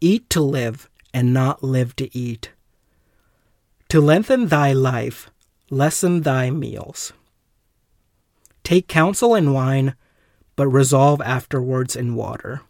Eat 0.00 0.28
to 0.30 0.40
live, 0.40 0.90
and 1.12 1.32
not 1.32 1.62
live 1.62 1.94
to 1.96 2.14
eat. 2.16 2.50
To 3.90 4.00
lengthen 4.00 4.48
thy 4.48 4.72
life, 4.72 5.30
lessen 5.70 6.22
thy 6.22 6.50
meals. 6.50 7.12
Take 8.64 8.88
counsel 8.88 9.34
in 9.34 9.52
wine, 9.52 9.94
but 10.56 10.66
resolve 10.68 11.20
afterwards 11.20 11.94
in 11.94 12.16
water. 12.16 12.62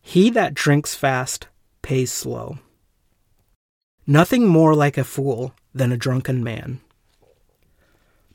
He 0.00 0.28
that 0.30 0.54
drinks 0.54 0.94
fast 0.94 1.46
pays 1.80 2.12
slow. 2.12 2.58
Nothing 4.06 4.46
more 4.46 4.74
like 4.74 4.98
a 4.98 5.04
fool 5.04 5.54
than 5.72 5.92
a 5.92 5.96
drunken 5.96 6.44
man. 6.44 6.80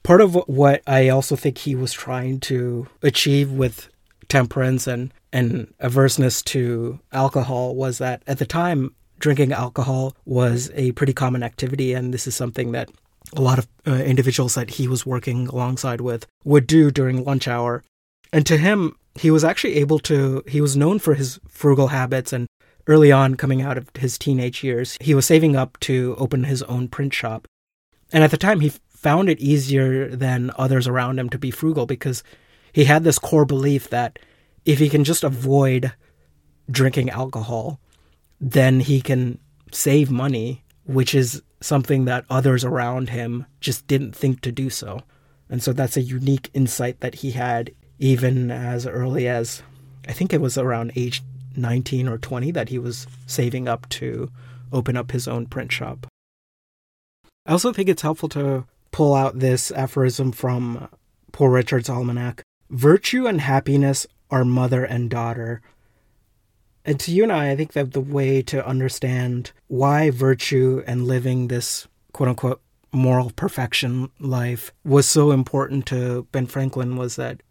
Part 0.07 0.21
of 0.21 0.35
what 0.47 0.81
I 0.87 1.09
also 1.09 1.35
think 1.35 1.57
he 1.57 1.75
was 1.75 1.91
trying 1.91 2.39
to 2.39 2.87
achieve 3.03 3.51
with 3.51 3.89
temperance 4.29 4.87
and, 4.87 5.13
and 5.33 5.73
averseness 5.81 6.41
to 6.43 7.01
alcohol 7.11 7.75
was 7.75 7.97
that 7.97 8.23
at 8.25 8.39
the 8.39 8.45
time, 8.45 8.95
drinking 9.19 9.51
alcohol 9.51 10.15
was 10.23 10.71
a 10.75 10.93
pretty 10.93 11.11
common 11.11 11.43
activity, 11.43 11.91
and 11.91 12.13
this 12.13 12.25
is 12.25 12.37
something 12.37 12.71
that 12.71 12.89
a 13.35 13.41
lot 13.41 13.59
of 13.59 13.67
uh, 13.85 13.95
individuals 13.95 14.55
that 14.55 14.69
he 14.69 14.87
was 14.87 15.05
working 15.05 15.47
alongside 15.47 15.99
with 15.99 16.25
would 16.45 16.67
do 16.67 16.89
during 16.89 17.25
lunch 17.25 17.45
hour. 17.45 17.83
And 18.31 18.45
to 18.45 18.55
him, 18.55 18.95
he 19.15 19.29
was 19.29 19.43
actually 19.43 19.75
able 19.75 19.99
to, 19.99 20.41
he 20.47 20.61
was 20.61 20.77
known 20.77 20.99
for 20.99 21.15
his 21.15 21.37
frugal 21.49 21.89
habits 21.89 22.31
and 22.31 22.47
early 22.87 23.11
on 23.11 23.35
coming 23.35 23.61
out 23.61 23.77
of 23.77 23.89
his 23.97 24.17
teenage 24.17 24.63
years, 24.63 24.97
he 25.01 25.13
was 25.13 25.25
saving 25.25 25.57
up 25.57 25.77
to 25.81 26.15
open 26.17 26.45
his 26.45 26.63
own 26.63 26.87
print 26.87 27.13
shop. 27.13 27.45
And 28.13 28.23
at 28.23 28.31
the 28.31 28.37
time, 28.37 28.61
he 28.61 28.71
found 29.07 29.29
it 29.29 29.39
easier 29.39 30.13
than 30.13 30.51
others 30.57 30.85
around 30.85 31.17
him 31.17 31.29
to 31.29 31.37
be 31.37 31.49
frugal 31.49 31.85
because 31.85 32.23
he 32.73 32.83
had 32.83 33.05
this 33.05 33.17
core 33.17 33.45
belief 33.45 33.89
that 33.89 34.19
if 34.65 34.79
he 34.79 34.89
can 34.89 35.05
just 35.05 35.23
avoid 35.23 35.93
drinking 36.69 37.09
alcohol, 37.09 37.79
then 38.41 38.81
he 38.81 38.99
can 38.99 39.39
save 39.71 40.11
money, 40.11 40.61
which 40.83 41.15
is 41.15 41.41
something 41.61 42.03
that 42.03 42.25
others 42.29 42.65
around 42.65 43.07
him 43.07 43.45
just 43.61 43.87
didn't 43.87 44.13
think 44.13 44.41
to 44.41 44.51
do 44.51 44.69
so. 44.69 44.99
And 45.49 45.63
so 45.63 45.71
that's 45.71 45.95
a 45.95 46.01
unique 46.01 46.49
insight 46.53 46.99
that 46.99 47.15
he 47.15 47.31
had 47.31 47.71
even 47.99 48.51
as 48.51 48.85
early 48.85 49.25
as 49.25 49.63
I 50.05 50.11
think 50.11 50.33
it 50.33 50.41
was 50.41 50.57
around 50.57 50.91
age 50.97 51.23
19 51.55 52.09
or 52.09 52.17
20 52.17 52.51
that 52.51 52.67
he 52.67 52.77
was 52.77 53.07
saving 53.25 53.69
up 53.69 53.87
to 53.87 54.29
open 54.73 54.97
up 54.97 55.11
his 55.11 55.29
own 55.29 55.45
print 55.45 55.71
shop. 55.71 56.07
I 57.45 57.53
also 57.53 57.71
think 57.71 57.87
it's 57.87 58.01
helpful 58.01 58.27
to 58.27 58.65
pull 58.91 59.13
out 59.13 59.39
this 59.39 59.71
aphorism 59.71 60.31
from 60.31 60.89
Poor 61.31 61.51
Richard's 61.51 61.89
Almanac 61.89 62.43
Virtue 62.69 63.27
and 63.27 63.39
happiness 63.39 64.05
are 64.29 64.43
mother 64.43 64.83
and 64.83 65.09
daughter. 65.09 65.61
And 66.83 66.99
to 66.99 67.11
you 67.11 67.23
and 67.23 67.31
I, 67.31 67.51
I 67.51 67.55
think 67.55 67.73
that 67.73 67.93
the 67.93 68.01
way 68.01 68.41
to 68.43 68.65
understand 68.65 69.51
why 69.67 70.09
virtue 70.09 70.83
and 70.85 71.07
living 71.07 71.47
this 71.47 71.87
quote 72.11 72.29
unquote 72.29 72.61
moral 72.91 73.31
perfection 73.35 74.09
life 74.19 74.73
was 74.83 75.07
so 75.07 75.31
important 75.31 75.85
to 75.87 76.27
Ben 76.31 76.45
Franklin 76.45 76.97
was 76.97 77.15
that 77.15 77.41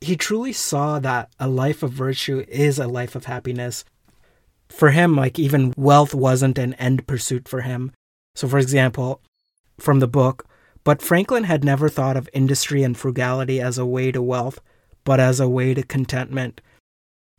he 0.00 0.16
truly 0.16 0.52
saw 0.52 0.98
that 0.98 1.30
a 1.40 1.48
life 1.48 1.82
of 1.82 1.92
virtue 1.92 2.44
is 2.48 2.78
a 2.78 2.86
life 2.86 3.14
of 3.14 3.24
happiness. 3.24 3.84
For 4.68 4.90
him, 4.90 5.16
like 5.16 5.38
even 5.38 5.72
wealth 5.76 6.14
wasn't 6.14 6.58
an 6.58 6.74
end 6.74 7.06
pursuit 7.06 7.48
for 7.48 7.62
him. 7.62 7.92
So, 8.34 8.46
for 8.46 8.58
example, 8.58 9.22
from 9.78 10.00
the 10.00 10.08
book, 10.08 10.46
but 10.86 11.02
Franklin 11.02 11.42
had 11.42 11.64
never 11.64 11.88
thought 11.88 12.16
of 12.16 12.28
industry 12.32 12.84
and 12.84 12.96
frugality 12.96 13.60
as 13.60 13.76
a 13.76 13.84
way 13.84 14.12
to 14.12 14.22
wealth, 14.22 14.60
but 15.02 15.18
as 15.18 15.40
a 15.40 15.48
way 15.48 15.74
to 15.74 15.82
contentment. 15.82 16.60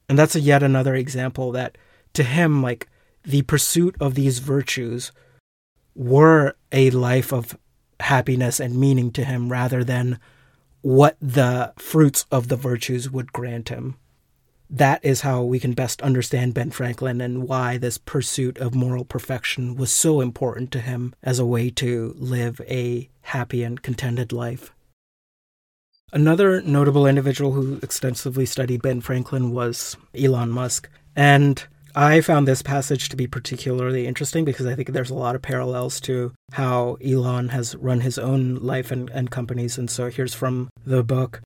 And 0.10 0.19
that's 0.19 0.36
yet 0.36 0.62
another 0.62 0.95
example 0.95 1.53
that 1.53 1.77
to 2.12 2.23
him, 2.23 2.62
like 2.62 2.89
the 3.23 3.43
pursuit 3.43 3.95
of 4.01 4.15
these 4.15 4.39
virtues 4.39 5.13
were 5.95 6.57
a 6.73 6.89
life 6.89 7.31
of 7.31 7.57
happiness 8.01 8.60
and 8.60 8.77
meaning 8.77 9.12
to 9.12 9.23
him 9.23 9.49
rather 9.49 9.81
than 9.81 10.19
what 10.81 11.15
the 11.21 11.71
fruits 11.77 12.25
of 12.29 12.49
the 12.49 12.57
virtues 12.57 13.10
would 13.10 13.31
grant 13.31 13.69
him. 13.69 13.95
That 14.69 15.03
is 15.03 15.21
how 15.21 15.43
we 15.43 15.60
can 15.60 15.73
best 15.73 16.01
understand 16.01 16.53
Ben 16.53 16.71
Franklin 16.71 17.21
and 17.21 17.47
why 17.47 17.77
this 17.77 17.97
pursuit 17.97 18.58
of 18.58 18.75
moral 18.75 19.06
perfection 19.06 19.75
was 19.75 19.91
so 19.91 20.19
important 20.19 20.71
to 20.71 20.82
him 20.82 21.15
as 21.23 21.39
a 21.39 21.45
way 21.45 21.69
to 21.71 22.13
live 22.17 22.60
a 22.67 23.10
happy 23.21 23.63
and 23.63 23.82
contented 23.82 24.34
life. 24.34 24.73
Another 26.13 26.62
notable 26.62 27.06
individual 27.06 27.51
who 27.51 27.80
extensively 27.84 28.45
studied 28.45 28.82
Ben 28.82 29.01
Franklin 29.01 29.51
was 29.51 29.97
Elon 30.17 30.49
Musk. 30.49 30.89
And 31.15 31.63
I 31.95 32.21
found 32.21 32.47
this 32.47 32.62
passage 32.62 33.10
to 33.10 33.15
be 33.15 33.27
particularly 33.27 34.06
interesting 34.06 34.45
because 34.45 34.65
I 34.65 34.75
think 34.75 34.91
there's 34.91 35.10
a 35.10 35.15
lot 35.15 35.36
of 35.36 35.41
parallels 35.41 35.99
to 36.01 36.34
how 36.53 36.97
Elon 37.03 37.49
has 37.49 37.75
run 37.75 38.01
his 38.01 38.17
own 38.17 38.56
life 38.56 38.91
and, 38.91 39.10
and 39.10 39.32
companies. 39.32 39.77
And 39.77 39.89
so 39.89 40.10
here's 40.10 40.34
from 40.34 40.69
the 40.86 41.03
book. 41.03 41.41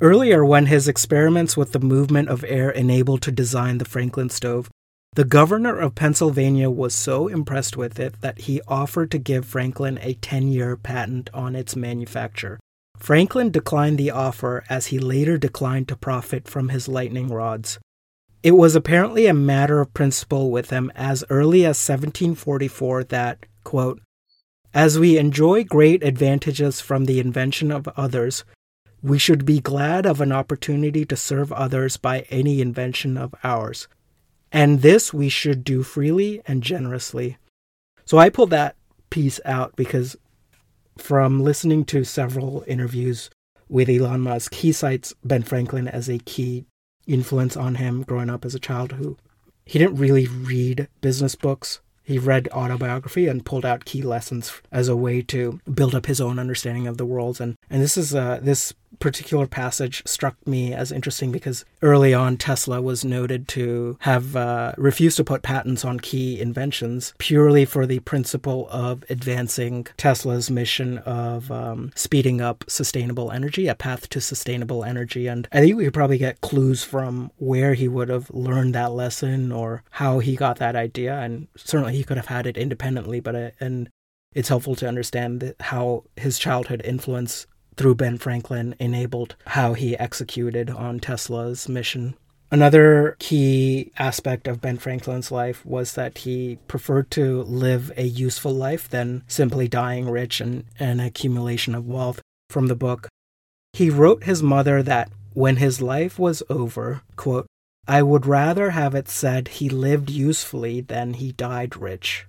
Earlier, 0.00 0.44
when 0.44 0.66
his 0.66 0.88
experiments 0.88 1.56
with 1.56 1.72
the 1.72 1.78
movement 1.78 2.28
of 2.28 2.44
air 2.44 2.70
enabled 2.70 3.22
to 3.22 3.32
design 3.32 3.78
the 3.78 3.84
Franklin 3.84 4.30
stove, 4.30 4.70
the 5.14 5.24
governor 5.24 5.78
of 5.78 5.94
Pennsylvania 5.94 6.70
was 6.70 6.94
so 6.94 7.28
impressed 7.28 7.76
with 7.76 8.00
it 8.00 8.20
that 8.22 8.40
he 8.40 8.62
offered 8.66 9.10
to 9.10 9.18
give 9.18 9.44
Franklin 9.44 9.98
a 10.00 10.14
10 10.14 10.48
year 10.48 10.76
patent 10.76 11.28
on 11.34 11.54
its 11.54 11.76
manufacture. 11.76 12.58
Franklin 12.96 13.50
declined 13.50 13.98
the 13.98 14.10
offer 14.10 14.64
as 14.70 14.86
he 14.86 14.98
later 14.98 15.36
declined 15.36 15.88
to 15.88 15.96
profit 15.96 16.48
from 16.48 16.70
his 16.70 16.88
lightning 16.88 17.28
rods. 17.28 17.78
It 18.42 18.52
was 18.52 18.74
apparently 18.74 19.26
a 19.26 19.34
matter 19.34 19.80
of 19.80 19.92
principle 19.92 20.50
with 20.50 20.70
him 20.70 20.90
as 20.94 21.24
early 21.28 21.60
as 21.60 21.76
1744 21.78 23.04
that, 23.04 23.44
quote, 23.64 24.00
as 24.72 24.98
we 24.98 25.18
enjoy 25.18 25.64
great 25.64 26.02
advantages 26.02 26.80
from 26.80 27.04
the 27.04 27.20
invention 27.20 27.70
of 27.70 27.86
others, 27.88 28.44
we 29.02 29.18
should 29.18 29.44
be 29.44 29.60
glad 29.60 30.06
of 30.06 30.20
an 30.20 30.32
opportunity 30.32 31.04
to 31.04 31.16
serve 31.16 31.52
others 31.52 31.96
by 31.96 32.20
any 32.30 32.60
invention 32.60 33.16
of 33.16 33.34
ours. 33.42 33.88
And 34.52 34.82
this 34.82 35.12
we 35.12 35.28
should 35.28 35.64
do 35.64 35.82
freely 35.82 36.40
and 36.46 36.62
generously. 36.62 37.38
So 38.04 38.18
I 38.18 38.28
pulled 38.28 38.50
that 38.50 38.76
piece 39.10 39.40
out 39.44 39.74
because 39.76 40.16
from 40.98 41.42
listening 41.42 41.84
to 41.86 42.04
several 42.04 42.64
interviews 42.66 43.30
with 43.68 43.88
Elon 43.88 44.20
Musk, 44.20 44.54
he 44.54 44.72
cites 44.72 45.14
Ben 45.24 45.42
Franklin 45.42 45.88
as 45.88 46.08
a 46.08 46.18
key 46.18 46.66
influence 47.06 47.56
on 47.56 47.76
him 47.76 48.02
growing 48.02 48.30
up 48.30 48.44
as 48.44 48.54
a 48.54 48.60
child 48.60 48.92
who 48.92 49.16
he 49.64 49.78
didn't 49.78 49.96
really 49.96 50.26
read 50.26 50.88
business 51.00 51.34
books. 51.34 51.80
He 52.04 52.18
read 52.18 52.48
autobiography 52.52 53.28
and 53.28 53.44
pulled 53.44 53.64
out 53.64 53.84
key 53.84 54.02
lessons 54.02 54.60
as 54.70 54.88
a 54.88 54.96
way 54.96 55.22
to 55.22 55.60
build 55.72 55.94
up 55.94 56.06
his 56.06 56.20
own 56.20 56.38
understanding 56.38 56.86
of 56.86 56.98
the 56.98 57.06
world. 57.06 57.40
And 57.40 57.56
and 57.70 57.80
this 57.80 57.96
is 57.96 58.14
uh, 58.14 58.40
this 58.42 58.74
particular 59.02 59.48
passage 59.48 60.00
struck 60.06 60.36
me 60.46 60.72
as 60.72 60.92
interesting 60.92 61.32
because 61.32 61.64
early 61.82 62.14
on 62.14 62.36
Tesla 62.36 62.80
was 62.80 63.04
noted 63.04 63.48
to 63.48 63.98
have 64.02 64.36
uh, 64.36 64.72
refused 64.78 65.16
to 65.16 65.24
put 65.24 65.42
patents 65.42 65.84
on 65.84 65.98
key 65.98 66.40
inventions 66.40 67.12
purely 67.18 67.64
for 67.64 67.84
the 67.84 67.98
principle 67.98 68.68
of 68.70 69.04
advancing 69.10 69.88
Tesla's 69.96 70.52
mission 70.52 70.98
of 70.98 71.50
um, 71.50 71.90
speeding 71.96 72.40
up 72.40 72.64
sustainable 72.68 73.32
energy, 73.32 73.66
a 73.66 73.74
path 73.74 74.08
to 74.08 74.20
sustainable 74.20 74.84
energy. 74.84 75.26
And 75.26 75.48
I 75.50 75.58
think 75.58 75.76
we 75.76 75.84
could 75.84 75.94
probably 75.94 76.18
get 76.18 76.40
clues 76.40 76.84
from 76.84 77.32
where 77.38 77.74
he 77.74 77.88
would 77.88 78.08
have 78.08 78.30
learned 78.30 78.72
that 78.76 78.92
lesson 78.92 79.50
or 79.50 79.82
how 79.90 80.20
he 80.20 80.36
got 80.36 80.58
that 80.58 80.76
idea. 80.76 81.18
And 81.18 81.48
certainly 81.56 81.96
he 81.96 82.04
could 82.04 82.18
have 82.18 82.26
had 82.26 82.46
it 82.46 82.56
independently, 82.56 83.18
but 83.18 83.34
uh, 83.34 83.50
and 83.58 83.88
it's 84.32 84.48
helpful 84.48 84.74
to 84.76 84.88
understand 84.88 85.54
how 85.60 86.04
his 86.16 86.38
childhood 86.38 86.80
influence 86.84 87.46
through 87.76 87.94
Ben 87.96 88.18
Franklin 88.18 88.74
enabled 88.78 89.36
how 89.46 89.74
he 89.74 89.96
executed 89.96 90.70
on 90.70 91.00
Tesla's 91.00 91.68
mission. 91.68 92.14
Another 92.50 93.16
key 93.18 93.92
aspect 93.98 94.46
of 94.46 94.60
Ben 94.60 94.76
Franklin's 94.76 95.32
life 95.32 95.64
was 95.64 95.94
that 95.94 96.18
he 96.18 96.58
preferred 96.68 97.10
to 97.12 97.42
live 97.44 97.90
a 97.96 98.04
useful 98.04 98.52
life 98.52 98.90
than 98.90 99.24
simply 99.26 99.68
dying 99.68 100.10
rich 100.10 100.38
and 100.38 100.64
an 100.78 101.00
accumulation 101.00 101.74
of 101.74 101.86
wealth. 101.86 102.20
From 102.50 102.66
the 102.66 102.76
book, 102.76 103.08
he 103.72 103.88
wrote 103.88 104.24
his 104.24 104.42
mother 104.42 104.82
that 104.82 105.10
when 105.32 105.56
his 105.56 105.80
life 105.80 106.18
was 106.18 106.42
over, 106.50 107.00
quote, 107.16 107.46
I 107.88 108.02
would 108.02 108.26
rather 108.26 108.70
have 108.70 108.94
it 108.94 109.08
said 109.08 109.48
he 109.48 109.70
lived 109.70 110.10
usefully 110.10 110.82
than 110.82 111.14
he 111.14 111.32
died 111.32 111.74
rich. 111.74 112.26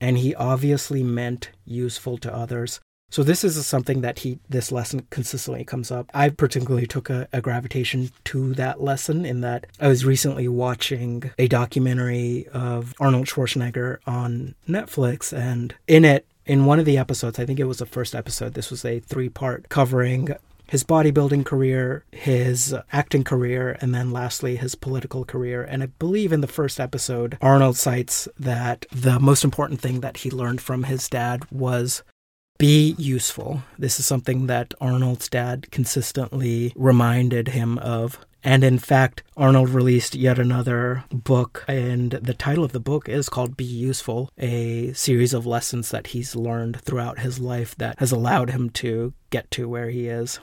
And 0.00 0.16
he 0.18 0.32
obviously 0.36 1.02
meant 1.02 1.50
useful 1.64 2.18
to 2.18 2.32
others. 2.32 2.78
So 3.10 3.24
this 3.24 3.42
is 3.42 3.66
something 3.66 4.02
that 4.02 4.20
he 4.20 4.38
this 4.48 4.70
lesson 4.70 5.06
consistently 5.10 5.64
comes 5.64 5.90
up. 5.90 6.08
I 6.14 6.28
particularly 6.28 6.86
took 6.86 7.10
a, 7.10 7.28
a, 7.32 7.40
gravitation 7.40 8.10
to 8.24 8.54
that 8.54 8.80
lesson 8.80 9.26
in 9.26 9.40
that 9.40 9.66
I 9.80 9.88
was 9.88 10.04
recently 10.04 10.46
watching 10.46 11.30
a 11.36 11.48
documentary 11.48 12.46
of 12.52 12.94
Arnold 13.00 13.26
Schwarzenegger 13.26 13.98
on 14.06 14.54
Netflix, 14.68 15.36
and 15.36 15.74
in 15.88 16.04
it, 16.04 16.24
in 16.46 16.66
one 16.66 16.78
of 16.78 16.84
the 16.84 16.98
episodes, 16.98 17.38
I 17.38 17.46
think 17.46 17.58
it 17.58 17.64
was 17.64 17.78
the 17.78 17.86
first 17.86 18.14
episode. 18.14 18.54
This 18.54 18.70
was 18.70 18.84
a 18.84 19.00
three 19.00 19.28
part 19.28 19.68
covering 19.68 20.28
his 20.70 20.84
bodybuilding 20.84 21.44
career, 21.44 22.04
his 22.12 22.74
acting 22.92 23.24
career, 23.24 23.76
and 23.80 23.92
then 23.92 24.12
lastly 24.12 24.54
his 24.54 24.76
political 24.76 25.24
career. 25.24 25.64
And 25.64 25.82
I 25.82 25.86
believe 25.86 26.32
in 26.32 26.42
the 26.42 26.46
first 26.46 26.78
episode, 26.78 27.36
Arnold 27.40 27.76
cites 27.76 28.28
that 28.38 28.86
the 28.92 29.18
most 29.18 29.42
important 29.42 29.80
thing 29.80 29.98
that 30.00 30.18
he 30.18 30.30
learned 30.30 30.60
from 30.60 30.84
his 30.84 31.08
dad 31.08 31.44
was 31.50 32.04
be 32.60 32.94
useful. 32.98 33.62
This 33.78 33.98
is 33.98 34.04
something 34.04 34.46
that 34.46 34.74
Arnold's 34.82 35.30
dad 35.30 35.70
consistently 35.70 36.74
reminded 36.76 37.48
him 37.48 37.78
of. 37.78 38.20
And 38.44 38.62
in 38.62 38.78
fact, 38.78 39.22
Arnold 39.34 39.70
released 39.70 40.14
yet 40.14 40.38
another 40.38 41.04
book, 41.10 41.64
and 41.66 42.12
the 42.12 42.34
title 42.34 42.62
of 42.62 42.72
the 42.72 42.80
book 42.80 43.08
is 43.08 43.30
called 43.30 43.56
Be 43.56 43.64
Useful, 43.64 44.30
a 44.36 44.92
series 44.92 45.32
of 45.32 45.46
lessons 45.46 45.90
that 45.90 46.08
he's 46.08 46.36
learned 46.36 46.82
throughout 46.82 47.20
his 47.20 47.38
life 47.38 47.74
that 47.76 47.98
has 47.98 48.12
allowed 48.12 48.50
him 48.50 48.68
to 48.70 49.14
get 49.30 49.50
to 49.52 49.66
where 49.66 49.88
he 49.88 50.08
is. 50.08 50.38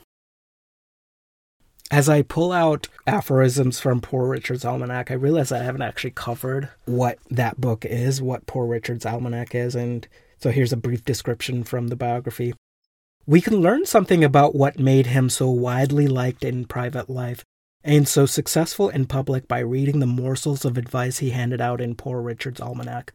As 1.92 2.10
I 2.10 2.24
pull 2.24 2.52
out 2.52 2.88
aphorisms 3.06 3.80
from 3.80 4.02
Poor 4.02 4.28
Richard's 4.28 4.66
Almanac, 4.66 5.12
I 5.12 5.16
realize 5.16 5.52
I 5.52 5.64
haven't 5.64 5.84
actually 5.84 6.12
covered 6.12 6.70
what 6.86 7.20
that 7.30 7.62
book 7.62 7.86
is, 7.86 8.22
what 8.22 8.48
Poor 8.48 8.66
Richard's 8.66 9.06
Almanac 9.06 9.54
is, 9.54 9.76
and 9.76 10.08
so 10.40 10.52
here's 10.52 10.74
a 10.74 10.78
brief 10.78 11.04
description 11.04 11.64
from 11.64 11.88
the 11.88 11.96
biography. 11.96 12.54
We 13.26 13.42
can 13.42 13.56
learn 13.56 13.86
something 13.86 14.24
about 14.24 14.56
what 14.56 14.80
made 14.80 15.08
him 15.08 15.30
so 15.30 15.50
widely 15.50 16.08
liked 16.08 16.44
in 16.44 16.66
private 16.66 17.10
life 17.10 17.44
and 17.84 18.08
so 18.08 18.26
successful 18.26 18.90
in 18.90 19.06
public 19.06 19.48
by 19.48 19.60
reading 19.60 20.00
the 20.00 20.06
morsels 20.06 20.66
of 20.66 20.78
advice 20.78 21.20
he 21.20 21.32
handed 21.32 21.62
out 21.62 21.82
in 21.82 21.96
Poor 21.96 22.22
Richard's 22.22 22.62
Almanac. 22.62 23.14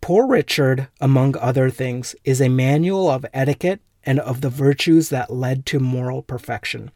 Poor 0.00 0.26
Richard, 0.26 0.88
among 1.00 1.36
other 1.36 1.70
things, 1.70 2.14
is 2.24 2.40
a 2.40 2.48
manual 2.48 3.10
of 3.10 3.26
etiquette 3.34 3.80
and 4.04 4.18
of 4.20 4.40
the 4.40 4.48
virtues 4.48 5.10
that 5.10 5.32
led 5.32 5.66
to 5.66 5.78
moral 5.78 6.22
perfection. 6.22 6.90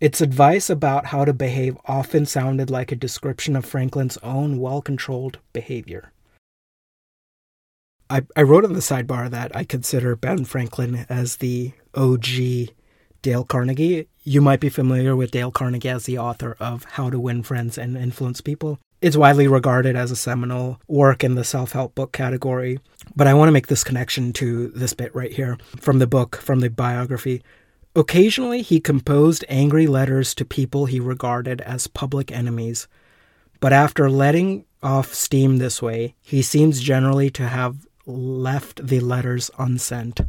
Its 0.00 0.22
advice 0.22 0.70
about 0.70 1.06
how 1.06 1.26
to 1.26 1.34
behave 1.34 1.76
often 1.84 2.24
sounded 2.24 2.70
like 2.70 2.90
a 2.90 2.96
description 2.96 3.54
of 3.54 3.66
Franklin's 3.66 4.16
own 4.18 4.58
well 4.58 4.80
controlled 4.80 5.38
behavior. 5.52 6.12
I, 8.10 8.22
I 8.34 8.42
wrote 8.42 8.64
on 8.64 8.72
the 8.72 8.80
sidebar 8.80 9.30
that 9.30 9.54
I 9.54 9.62
consider 9.62 10.16
Ben 10.16 10.44
Franklin 10.44 11.06
as 11.08 11.36
the 11.36 11.72
OG 11.94 12.26
Dale 13.22 13.44
Carnegie. 13.44 14.08
You 14.24 14.40
might 14.40 14.58
be 14.58 14.68
familiar 14.68 15.14
with 15.14 15.30
Dale 15.30 15.52
Carnegie 15.52 15.88
as 15.88 16.06
the 16.06 16.18
author 16.18 16.56
of 16.58 16.82
How 16.84 17.08
to 17.08 17.20
Win 17.20 17.44
Friends 17.44 17.78
and 17.78 17.96
Influence 17.96 18.40
People. 18.40 18.80
It's 19.00 19.16
widely 19.16 19.46
regarded 19.46 19.94
as 19.94 20.10
a 20.10 20.16
seminal 20.16 20.80
work 20.88 21.22
in 21.22 21.36
the 21.36 21.44
self 21.44 21.70
help 21.70 21.94
book 21.94 22.10
category, 22.10 22.80
but 23.14 23.28
I 23.28 23.34
want 23.34 23.46
to 23.46 23.52
make 23.52 23.68
this 23.68 23.84
connection 23.84 24.32
to 24.34 24.68
this 24.68 24.92
bit 24.92 25.14
right 25.14 25.32
here 25.32 25.56
from 25.80 26.00
the 26.00 26.08
book, 26.08 26.36
from 26.36 26.60
the 26.60 26.68
biography. 26.68 27.42
Occasionally, 27.94 28.62
he 28.62 28.80
composed 28.80 29.44
angry 29.48 29.86
letters 29.86 30.34
to 30.34 30.44
people 30.44 30.86
he 30.86 30.98
regarded 30.98 31.60
as 31.60 31.86
public 31.86 32.32
enemies. 32.32 32.88
But 33.60 33.72
after 33.72 34.10
letting 34.10 34.64
off 34.82 35.14
steam 35.14 35.58
this 35.58 35.80
way, 35.80 36.14
he 36.20 36.42
seems 36.42 36.80
generally 36.80 37.30
to 37.30 37.46
have 37.46 37.86
left 38.06 38.86
the 38.86 39.00
letters 39.00 39.50
unsent. 39.58 40.20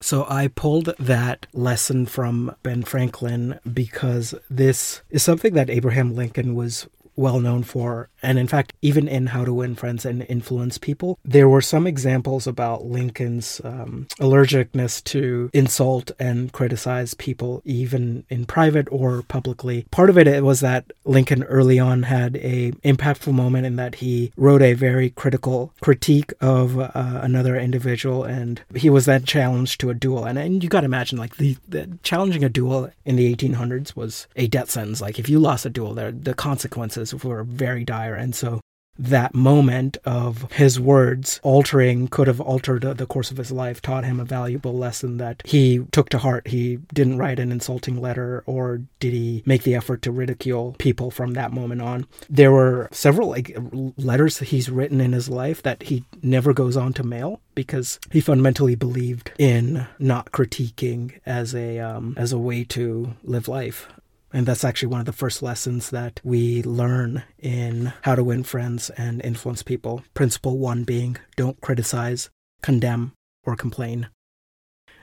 So 0.00 0.26
I 0.28 0.48
pulled 0.48 0.94
that 0.98 1.46
lesson 1.52 2.06
from 2.06 2.54
Ben 2.62 2.84
Franklin 2.84 3.58
because 3.72 4.34
this 4.48 5.02
is 5.10 5.22
something 5.22 5.54
that 5.54 5.70
Abraham 5.70 6.14
Lincoln 6.14 6.54
was 6.54 6.88
well 7.18 7.40
known 7.40 7.64
for. 7.64 8.08
And 8.22 8.38
in 8.38 8.46
fact, 8.46 8.72
even 8.80 9.08
in 9.08 9.28
How 9.28 9.44
to 9.44 9.52
Win 9.52 9.74
Friends 9.74 10.04
and 10.04 10.24
Influence 10.28 10.78
People, 10.78 11.18
there 11.24 11.48
were 11.48 11.60
some 11.60 11.86
examples 11.86 12.46
about 12.46 12.84
Lincoln's 12.84 13.60
um, 13.64 14.06
allergicness 14.18 15.02
to 15.04 15.50
insult 15.52 16.10
and 16.18 16.52
criticize 16.52 17.14
people, 17.14 17.60
even 17.64 18.24
in 18.28 18.46
private 18.46 18.88
or 18.90 19.22
publicly. 19.22 19.86
Part 19.90 20.10
of 20.10 20.18
it 20.18 20.44
was 20.44 20.60
that 20.60 20.92
Lincoln 21.04 21.42
early 21.44 21.78
on 21.78 22.04
had 22.04 22.36
a 22.36 22.72
impactful 22.84 23.32
moment 23.32 23.66
in 23.66 23.76
that 23.76 23.96
he 23.96 24.32
wrote 24.36 24.62
a 24.62 24.74
very 24.74 25.10
critical 25.10 25.72
critique 25.80 26.32
of 26.40 26.78
uh, 26.78 26.90
another 26.94 27.56
individual, 27.56 28.24
and 28.24 28.60
he 28.74 28.90
was 28.90 29.06
then 29.06 29.24
challenged 29.24 29.80
to 29.80 29.90
a 29.90 29.94
duel. 29.94 30.24
And, 30.24 30.38
and 30.38 30.62
you 30.62 30.68
got 30.68 30.80
to 30.80 30.86
imagine, 30.86 31.18
like 31.18 31.36
the, 31.36 31.56
the 31.68 31.98
challenging 32.02 32.44
a 32.44 32.48
duel 32.48 32.90
in 33.04 33.16
the 33.16 33.34
1800s 33.34 33.96
was 33.96 34.26
a 34.36 34.46
death 34.46 34.70
sentence. 34.70 35.00
Like 35.00 35.18
if 35.18 35.28
you 35.28 35.38
lost 35.38 35.66
a 35.66 35.70
duel, 35.70 35.94
there 35.94 36.12
the 36.12 36.34
consequences 36.34 37.07
were 37.14 37.44
very 37.44 37.84
dire. 37.84 38.14
And 38.14 38.34
so 38.34 38.60
that 38.98 39.34
moment 39.34 39.96
of 40.04 40.50
his 40.52 40.80
words 40.80 41.38
altering 41.42 42.08
could 42.08 42.26
have 42.26 42.40
altered 42.40 42.82
the 42.82 43.06
course 43.06 43.30
of 43.30 43.36
his 43.36 43.52
life, 43.52 43.80
taught 43.80 44.04
him 44.04 44.18
a 44.18 44.24
valuable 44.24 44.76
lesson 44.76 45.18
that 45.18 45.42
he 45.44 45.84
took 45.92 46.08
to 46.08 46.18
heart. 46.18 46.48
He 46.48 46.78
didn't 46.92 47.18
write 47.18 47.38
an 47.38 47.52
insulting 47.52 48.00
letter 48.00 48.42
or 48.46 48.82
did 48.98 49.12
he 49.12 49.42
make 49.46 49.62
the 49.62 49.74
effort 49.74 50.02
to 50.02 50.10
ridicule 50.10 50.74
people 50.78 51.10
from 51.10 51.34
that 51.34 51.52
moment 51.52 51.80
on. 51.80 52.06
There 52.28 52.50
were 52.50 52.88
several 52.90 53.28
like 53.28 53.56
letters 53.96 54.38
he's 54.38 54.70
written 54.70 55.00
in 55.00 55.12
his 55.12 55.28
life 55.28 55.62
that 55.62 55.84
he 55.84 56.04
never 56.22 56.52
goes 56.52 56.76
on 56.76 56.92
to 56.94 57.04
mail 57.04 57.40
because 57.54 58.00
he 58.10 58.20
fundamentally 58.20 58.74
believed 58.74 59.32
in 59.38 59.86
not 59.98 60.32
critiquing 60.32 61.18
as 61.24 61.54
a 61.54 61.78
um, 61.78 62.14
as 62.16 62.32
a 62.32 62.38
way 62.38 62.64
to 62.64 63.14
live 63.22 63.48
life. 63.48 63.88
And 64.32 64.46
that's 64.46 64.64
actually 64.64 64.88
one 64.88 65.00
of 65.00 65.06
the 65.06 65.12
first 65.12 65.42
lessons 65.42 65.90
that 65.90 66.20
we 66.22 66.62
learn 66.62 67.22
in 67.38 67.92
how 68.02 68.14
to 68.14 68.24
win 68.24 68.44
friends 68.44 68.90
and 68.90 69.22
influence 69.24 69.62
people. 69.62 70.02
Principle 70.14 70.58
one 70.58 70.84
being 70.84 71.16
don't 71.36 71.60
criticize, 71.60 72.30
condemn, 72.62 73.12
or 73.44 73.56
complain. 73.56 74.08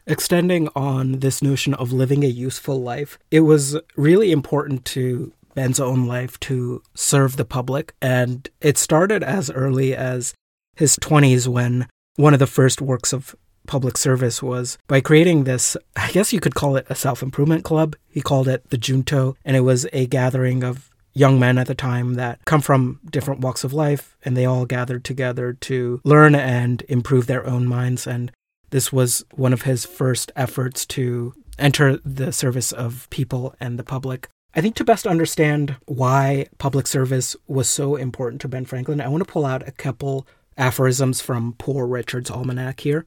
Extending 0.07 0.69
on 0.75 1.19
this 1.19 1.41
notion 1.41 1.73
of 1.73 1.91
living 1.91 2.23
a 2.23 2.27
useful 2.27 2.79
life, 2.79 3.17
it 3.31 3.39
was 3.39 3.77
really 3.95 4.31
important 4.31 4.85
to 4.85 5.33
Ben's 5.55 5.79
own 5.79 6.05
life 6.05 6.39
to 6.41 6.83
serve 6.93 7.37
the 7.37 7.45
public. 7.45 7.95
And 8.01 8.47
it 8.61 8.77
started 8.77 9.23
as 9.23 9.49
early 9.49 9.95
as 9.95 10.35
his 10.75 10.97
20s 10.97 11.47
when 11.47 11.87
one 12.17 12.33
of 12.33 12.39
the 12.39 12.47
first 12.47 12.81
works 12.81 13.13
of 13.13 13.35
public 13.67 13.97
service 13.97 14.41
was 14.41 14.77
by 14.87 15.01
creating 15.01 15.43
this, 15.43 15.75
I 15.95 16.11
guess 16.11 16.33
you 16.33 16.39
could 16.39 16.55
call 16.55 16.75
it 16.77 16.87
a 16.89 16.95
self 16.95 17.21
improvement 17.21 17.63
club. 17.63 17.95
He 18.09 18.21
called 18.21 18.47
it 18.47 18.69
the 18.69 18.77
Junto, 18.77 19.35
and 19.43 19.55
it 19.55 19.61
was 19.61 19.87
a 19.93 20.07
gathering 20.07 20.63
of 20.63 20.89
young 21.13 21.39
men 21.39 21.57
at 21.57 21.67
the 21.67 21.75
time 21.75 22.15
that 22.15 22.43
come 22.45 22.61
from 22.61 22.99
different 23.09 23.41
walks 23.41 23.63
of 23.63 23.73
life, 23.73 24.15
and 24.23 24.35
they 24.35 24.45
all 24.45 24.65
gathered 24.65 25.03
together 25.03 25.53
to 25.53 26.01
learn 26.03 26.35
and 26.35 26.83
improve 26.89 27.25
their 27.25 27.47
own 27.47 27.65
minds. 27.65 28.05
And 28.05 28.31
this 28.69 28.91
was 28.91 29.23
one 29.31 29.53
of 29.53 29.63
his 29.63 29.85
first 29.85 30.31
efforts 30.35 30.85
to 30.87 31.33
enter 31.57 31.97
the 31.97 32.31
service 32.31 32.71
of 32.71 33.09
people 33.09 33.55
and 33.59 33.79
the 33.79 33.83
public. 33.83 34.27
I 34.53 34.61
think 34.61 34.75
to 34.75 34.83
best 34.83 35.07
understand 35.07 35.75
why 35.85 36.47
public 36.57 36.87
service 36.87 37.35
was 37.47 37.67
so 37.69 37.95
important 37.95 38.41
to 38.41 38.47
Ben 38.47 38.65
Franklin, 38.65 39.01
I 39.01 39.07
want 39.07 39.25
to 39.25 39.31
pull 39.31 39.45
out 39.45 39.67
a 39.67 39.71
couple 39.71 40.27
aphorisms 40.57 41.21
from 41.21 41.55
Poor 41.57 41.85
Richard's 41.85 42.31
Almanac 42.31 42.79
here. 42.81 43.05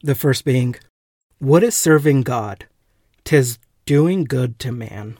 The 0.00 0.14
first 0.14 0.44
being, 0.44 0.76
What 1.38 1.64
is 1.64 1.74
serving 1.74 2.22
God? 2.22 2.66
Tis 3.24 3.58
doing 3.84 4.24
good 4.24 4.58
to 4.60 4.70
man. 4.70 5.18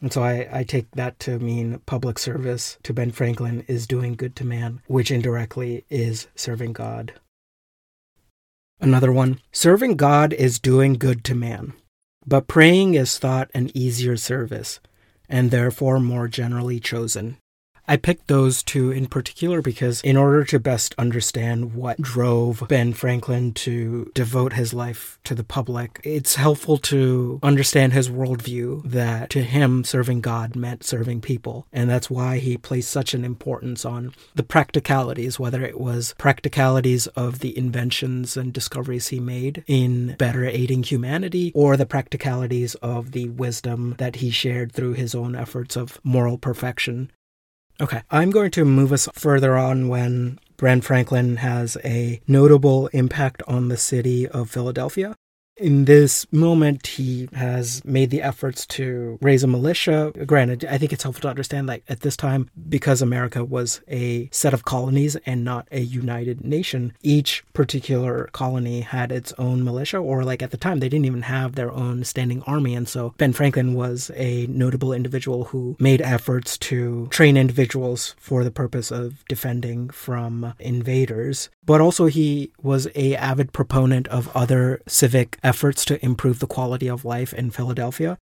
And 0.00 0.12
so 0.12 0.22
I, 0.22 0.48
I 0.52 0.64
take 0.64 0.90
that 0.92 1.18
to 1.20 1.38
mean 1.38 1.80
public 1.86 2.18
service 2.18 2.76
to 2.82 2.92
Ben 2.92 3.12
Franklin 3.12 3.64
is 3.68 3.86
doing 3.86 4.14
good 4.14 4.34
to 4.36 4.44
man, 4.44 4.82
which 4.88 5.10
indirectly 5.10 5.84
is 5.88 6.26
serving 6.34 6.72
God. 6.72 7.14
Another 8.80 9.12
one 9.12 9.40
serving 9.52 9.96
God 9.96 10.32
is 10.32 10.58
doing 10.58 10.94
good 10.94 11.24
to 11.24 11.34
man, 11.34 11.72
but 12.26 12.48
praying 12.48 12.94
is 12.94 13.18
thought 13.18 13.50
an 13.54 13.70
easier 13.74 14.16
service, 14.16 14.80
and 15.28 15.50
therefore 15.50 15.98
more 16.00 16.28
generally 16.28 16.78
chosen. 16.80 17.38
I 17.88 17.96
picked 17.96 18.26
those 18.26 18.62
two 18.62 18.90
in 18.90 19.06
particular 19.06 19.62
because, 19.62 20.00
in 20.00 20.16
order 20.16 20.44
to 20.44 20.58
best 20.58 20.94
understand 20.98 21.74
what 21.74 22.00
drove 22.00 22.64
Ben 22.68 22.92
Franklin 22.92 23.52
to 23.54 24.10
devote 24.14 24.54
his 24.54 24.74
life 24.74 25.18
to 25.24 25.34
the 25.34 25.44
public, 25.44 26.00
it's 26.02 26.34
helpful 26.34 26.78
to 26.78 27.38
understand 27.42 27.92
his 27.92 28.10
worldview 28.10 28.90
that 28.90 29.30
to 29.30 29.42
him, 29.42 29.84
serving 29.84 30.20
God 30.20 30.56
meant 30.56 30.84
serving 30.84 31.20
people. 31.20 31.66
And 31.72 31.88
that's 31.88 32.10
why 32.10 32.38
he 32.38 32.56
placed 32.56 32.90
such 32.90 33.14
an 33.14 33.24
importance 33.24 33.84
on 33.84 34.12
the 34.34 34.42
practicalities, 34.42 35.38
whether 35.38 35.62
it 35.62 35.78
was 35.78 36.14
practicalities 36.18 37.06
of 37.08 37.38
the 37.38 37.56
inventions 37.56 38.36
and 38.36 38.52
discoveries 38.52 39.08
he 39.08 39.20
made 39.20 39.62
in 39.66 40.16
better 40.16 40.44
aiding 40.44 40.82
humanity, 40.82 41.52
or 41.54 41.76
the 41.76 41.86
practicalities 41.86 42.74
of 42.76 43.12
the 43.12 43.28
wisdom 43.28 43.94
that 43.98 44.16
he 44.16 44.30
shared 44.30 44.72
through 44.72 44.94
his 44.94 45.14
own 45.14 45.36
efforts 45.36 45.76
of 45.76 46.00
moral 46.02 46.38
perfection. 46.38 47.10
Okay, 47.78 48.02
I'm 48.10 48.30
going 48.30 48.50
to 48.52 48.64
move 48.64 48.90
us 48.90 49.06
further 49.12 49.56
on 49.56 49.88
when 49.88 50.38
Ben 50.56 50.80
Franklin 50.80 51.36
has 51.36 51.76
a 51.84 52.22
notable 52.26 52.86
impact 52.88 53.42
on 53.46 53.68
the 53.68 53.76
city 53.76 54.26
of 54.26 54.48
Philadelphia 54.48 55.14
in 55.56 55.86
this 55.86 56.30
moment, 56.32 56.86
he 56.86 57.28
has 57.32 57.84
made 57.84 58.10
the 58.10 58.22
efforts 58.22 58.66
to 58.66 59.18
raise 59.22 59.42
a 59.42 59.46
militia. 59.46 60.12
Granted, 60.26 60.64
I 60.66 60.78
think 60.78 60.92
it's 60.92 61.02
helpful 61.02 61.22
to 61.22 61.28
understand 61.28 61.68
that 61.68 61.82
at 61.88 62.00
this 62.00 62.16
time, 62.16 62.50
because 62.68 63.00
America 63.00 63.44
was 63.44 63.80
a 63.88 64.28
set 64.32 64.52
of 64.52 64.64
colonies 64.64 65.16
and 65.26 65.44
not 65.44 65.66
a 65.70 65.80
united 65.80 66.44
nation, 66.44 66.92
each 67.02 67.44
particular 67.52 68.28
colony 68.32 68.82
had 68.82 69.10
its 69.10 69.32
own 69.38 69.64
militia, 69.64 69.98
or 69.98 70.24
like 70.24 70.42
at 70.42 70.50
the 70.50 70.56
time, 70.56 70.80
they 70.80 70.88
didn't 70.88 71.06
even 71.06 71.22
have 71.22 71.54
their 71.54 71.72
own 71.72 72.04
standing 72.04 72.42
army. 72.42 72.74
And 72.74 72.88
so 72.88 73.14
Ben 73.16 73.32
Franklin 73.32 73.74
was 73.74 74.10
a 74.14 74.46
notable 74.48 74.92
individual 74.92 75.44
who 75.44 75.76
made 75.80 76.02
efforts 76.02 76.58
to 76.58 77.06
train 77.08 77.36
individuals 77.36 78.14
for 78.18 78.44
the 78.44 78.50
purpose 78.50 78.90
of 78.90 79.24
defending 79.26 79.88
from 79.88 80.54
invaders. 80.58 81.48
But 81.64 81.80
also, 81.80 82.06
he 82.06 82.52
was 82.62 82.86
a 82.94 83.16
avid 83.16 83.52
proponent 83.52 84.06
of 84.08 84.34
other 84.36 84.82
civic 84.86 85.38
efforts 85.46 85.84
to 85.84 86.04
improve 86.04 86.40
the 86.40 86.46
quality 86.46 86.88
of 86.88 87.04
life 87.04 87.32
in 87.32 87.50
Philadelphia. 87.50 88.18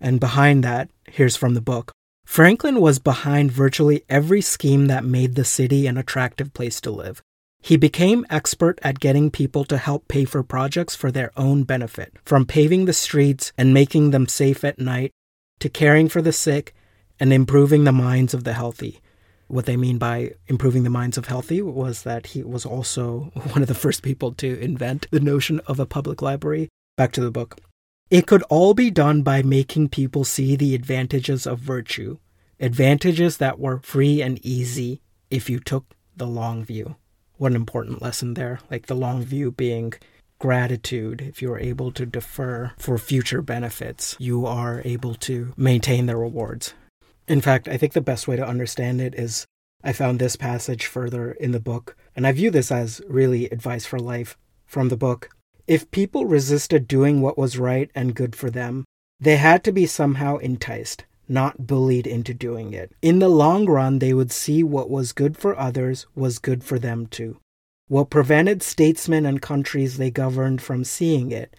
And 0.00 0.20
behind 0.20 0.62
that, 0.62 0.88
here's 1.10 1.36
from 1.36 1.54
the 1.54 1.60
book 1.60 1.92
Franklin 2.24 2.80
was 2.80 2.98
behind 2.98 3.50
virtually 3.50 4.04
every 4.08 4.40
scheme 4.40 4.86
that 4.86 5.04
made 5.04 5.34
the 5.34 5.44
city 5.44 5.86
an 5.86 5.98
attractive 5.98 6.54
place 6.54 6.80
to 6.82 6.90
live. 6.90 7.22
He 7.60 7.76
became 7.76 8.24
expert 8.30 8.78
at 8.82 9.00
getting 9.00 9.30
people 9.30 9.64
to 9.64 9.78
help 9.78 10.06
pay 10.06 10.24
for 10.24 10.42
projects 10.44 10.94
for 10.94 11.10
their 11.10 11.32
own 11.36 11.64
benefit, 11.64 12.16
from 12.24 12.46
paving 12.46 12.84
the 12.84 12.92
streets 12.92 13.52
and 13.58 13.74
making 13.74 14.12
them 14.12 14.28
safe 14.28 14.62
at 14.62 14.78
night 14.78 15.10
to 15.58 15.68
caring 15.68 16.08
for 16.08 16.22
the 16.22 16.32
sick 16.32 16.74
and 17.18 17.32
improving 17.32 17.82
the 17.82 17.92
minds 17.92 18.32
of 18.32 18.44
the 18.44 18.52
healthy. 18.52 19.00
What 19.48 19.64
they 19.64 19.76
mean 19.76 19.98
by 19.98 20.34
improving 20.46 20.84
the 20.84 20.90
minds 20.90 21.16
of 21.16 21.26
healthy 21.26 21.62
was 21.62 22.02
that 22.02 22.28
he 22.28 22.42
was 22.42 22.64
also 22.66 23.30
one 23.52 23.62
of 23.62 23.68
the 23.68 23.74
first 23.74 24.02
people 24.02 24.32
to 24.34 24.58
invent 24.60 25.06
the 25.10 25.20
notion 25.20 25.60
of 25.66 25.80
a 25.80 25.86
public 25.86 26.22
library. 26.22 26.68
Back 26.96 27.12
to 27.12 27.20
the 27.20 27.30
book. 27.30 27.58
It 28.10 28.26
could 28.26 28.42
all 28.44 28.74
be 28.74 28.90
done 28.90 29.22
by 29.22 29.42
making 29.42 29.88
people 29.88 30.24
see 30.24 30.56
the 30.56 30.74
advantages 30.74 31.46
of 31.46 31.58
virtue, 31.58 32.18
advantages 32.58 33.36
that 33.38 33.58
were 33.58 33.80
free 33.80 34.22
and 34.22 34.44
easy 34.44 35.00
if 35.30 35.50
you 35.50 35.60
took 35.60 35.94
the 36.16 36.26
long 36.26 36.64
view. 36.64 36.96
What 37.36 37.52
an 37.52 37.56
important 37.56 38.02
lesson 38.02 38.34
there. 38.34 38.60
Like 38.70 38.86
the 38.86 38.96
long 38.96 39.22
view 39.22 39.50
being 39.50 39.94
gratitude. 40.38 41.20
If 41.20 41.42
you're 41.42 41.58
able 41.58 41.92
to 41.92 42.06
defer 42.06 42.72
for 42.78 42.98
future 42.98 43.42
benefits, 43.42 44.16
you 44.18 44.46
are 44.46 44.82
able 44.84 45.14
to 45.14 45.52
maintain 45.56 46.06
the 46.06 46.16
rewards. 46.16 46.74
In 47.28 47.42
fact, 47.42 47.68
I 47.68 47.76
think 47.76 47.92
the 47.92 48.00
best 48.00 48.26
way 48.26 48.36
to 48.36 48.46
understand 48.46 49.02
it 49.02 49.14
is 49.14 49.46
I 49.84 49.92
found 49.92 50.18
this 50.18 50.34
passage 50.34 50.86
further 50.86 51.32
in 51.32 51.52
the 51.52 51.60
book, 51.60 51.94
and 52.16 52.26
I 52.26 52.32
view 52.32 52.50
this 52.50 52.72
as 52.72 53.02
really 53.06 53.44
advice 53.50 53.84
for 53.84 53.98
life 53.98 54.36
from 54.64 54.88
the 54.88 54.96
book. 54.96 55.30
If 55.66 55.90
people 55.90 56.24
resisted 56.24 56.88
doing 56.88 57.20
what 57.20 57.36
was 57.36 57.58
right 57.58 57.90
and 57.94 58.14
good 58.14 58.34
for 58.34 58.48
them, 58.48 58.86
they 59.20 59.36
had 59.36 59.62
to 59.64 59.72
be 59.72 59.84
somehow 59.84 60.38
enticed, 60.38 61.04
not 61.28 61.66
bullied 61.66 62.06
into 62.06 62.32
doing 62.32 62.72
it. 62.72 62.92
In 63.02 63.18
the 63.18 63.28
long 63.28 63.66
run, 63.66 63.98
they 63.98 64.14
would 64.14 64.32
see 64.32 64.62
what 64.62 64.88
was 64.88 65.12
good 65.12 65.36
for 65.36 65.58
others 65.58 66.06
was 66.14 66.38
good 66.38 66.64
for 66.64 66.78
them 66.78 67.06
too. 67.06 67.38
What 67.88 68.10
prevented 68.10 68.62
statesmen 68.62 69.26
and 69.26 69.42
countries 69.42 69.98
they 69.98 70.10
governed 70.10 70.62
from 70.62 70.82
seeing 70.84 71.30
it 71.30 71.54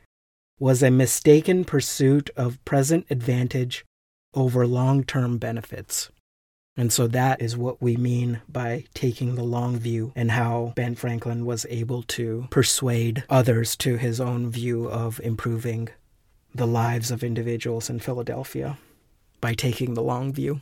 was 0.59 0.81
a 0.81 0.91
mistaken 0.91 1.63
pursuit 1.63 2.31
of 2.35 2.63
present 2.65 3.05
advantage 3.09 3.85
over 4.33 4.65
long 4.67 5.03
term 5.03 5.37
benefits. 5.37 6.09
And 6.77 6.93
so 6.93 7.07
that 7.07 7.41
is 7.41 7.57
what 7.57 7.81
we 7.81 7.97
mean 7.97 8.41
by 8.47 8.85
taking 8.93 9.35
the 9.35 9.43
long 9.43 9.77
view 9.77 10.13
and 10.15 10.31
how 10.31 10.71
Ben 10.77 10.95
Franklin 10.95 11.45
was 11.45 11.65
able 11.69 12.03
to 12.03 12.47
persuade 12.51 13.25
others 13.29 13.75
to 13.77 13.97
his 13.97 14.21
own 14.21 14.49
view 14.49 14.89
of 14.89 15.19
improving 15.21 15.89
the 16.55 16.67
lives 16.67 17.11
of 17.11 17.23
individuals 17.23 17.89
in 17.89 17.99
Philadelphia 17.99 18.77
by 19.41 19.53
taking 19.53 19.93
the 19.93 20.01
long 20.01 20.31
view. 20.31 20.61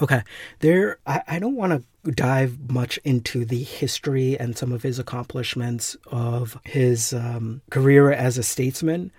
Okay, 0.00 0.22
there, 0.58 0.98
I, 1.06 1.22
I 1.26 1.38
don't 1.38 1.56
want 1.56 1.84
to 2.04 2.10
dive 2.10 2.70
much 2.70 2.98
into 2.98 3.44
the 3.44 3.62
history 3.62 4.38
and 4.38 4.56
some 4.56 4.72
of 4.72 4.82
his 4.82 4.98
accomplishments 4.98 5.96
of 6.08 6.58
his 6.64 7.12
um, 7.12 7.62
career 7.70 8.10
as 8.10 8.36
a 8.36 8.42
statesman 8.42 9.10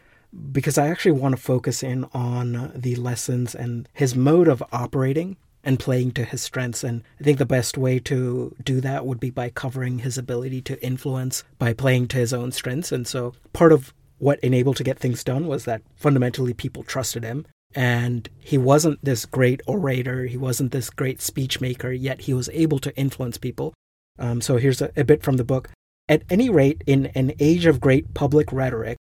because 0.51 0.77
I 0.77 0.87
actually 0.87 1.13
want 1.13 1.35
to 1.35 1.41
focus 1.41 1.83
in 1.83 2.05
on 2.13 2.71
the 2.75 2.95
lessons 2.95 3.55
and 3.55 3.87
his 3.93 4.15
mode 4.15 4.47
of 4.47 4.63
operating 4.71 5.37
and 5.63 5.79
playing 5.79 6.11
to 6.11 6.23
his 6.23 6.41
strengths. 6.41 6.83
And 6.83 7.03
I 7.19 7.23
think 7.23 7.37
the 7.37 7.45
best 7.45 7.77
way 7.77 7.99
to 7.99 8.55
do 8.63 8.79
that 8.81 9.05
would 9.05 9.19
be 9.19 9.29
by 9.29 9.49
covering 9.49 9.99
his 9.99 10.17
ability 10.17 10.61
to 10.61 10.81
influence 10.83 11.43
by 11.59 11.73
playing 11.73 12.07
to 12.09 12.17
his 12.17 12.33
own 12.33 12.51
strengths. 12.51 12.91
And 12.91 13.07
so 13.07 13.33
part 13.53 13.71
of 13.71 13.93
what 14.17 14.39
enabled 14.39 14.77
to 14.77 14.83
get 14.83 14.99
things 14.99 15.23
done 15.23 15.47
was 15.47 15.65
that 15.65 15.81
fundamentally 15.95 16.53
people 16.53 16.83
trusted 16.83 17.23
him. 17.23 17.45
And 17.75 18.29
he 18.39 18.57
wasn't 18.57 19.03
this 19.03 19.25
great 19.25 19.61
orator, 19.67 20.25
he 20.25 20.37
wasn't 20.37 20.71
this 20.71 20.89
great 20.89 21.21
speech 21.21 21.59
maker, 21.59 21.91
yet 21.91 22.21
he 22.21 22.33
was 22.33 22.49
able 22.53 22.79
to 22.79 22.95
influence 22.95 23.37
people. 23.37 23.73
Um, 24.17 24.41
so 24.41 24.57
here's 24.57 24.81
a, 24.81 24.91
a 24.95 25.03
bit 25.03 25.21
from 25.21 25.37
the 25.37 25.43
book. 25.43 25.69
At 26.09 26.23
any 26.29 26.49
rate, 26.49 26.81
in 26.87 27.07
an 27.07 27.33
age 27.39 27.65
of 27.65 27.81
great 27.81 28.13
public 28.13 28.53
rhetoric, 28.53 28.97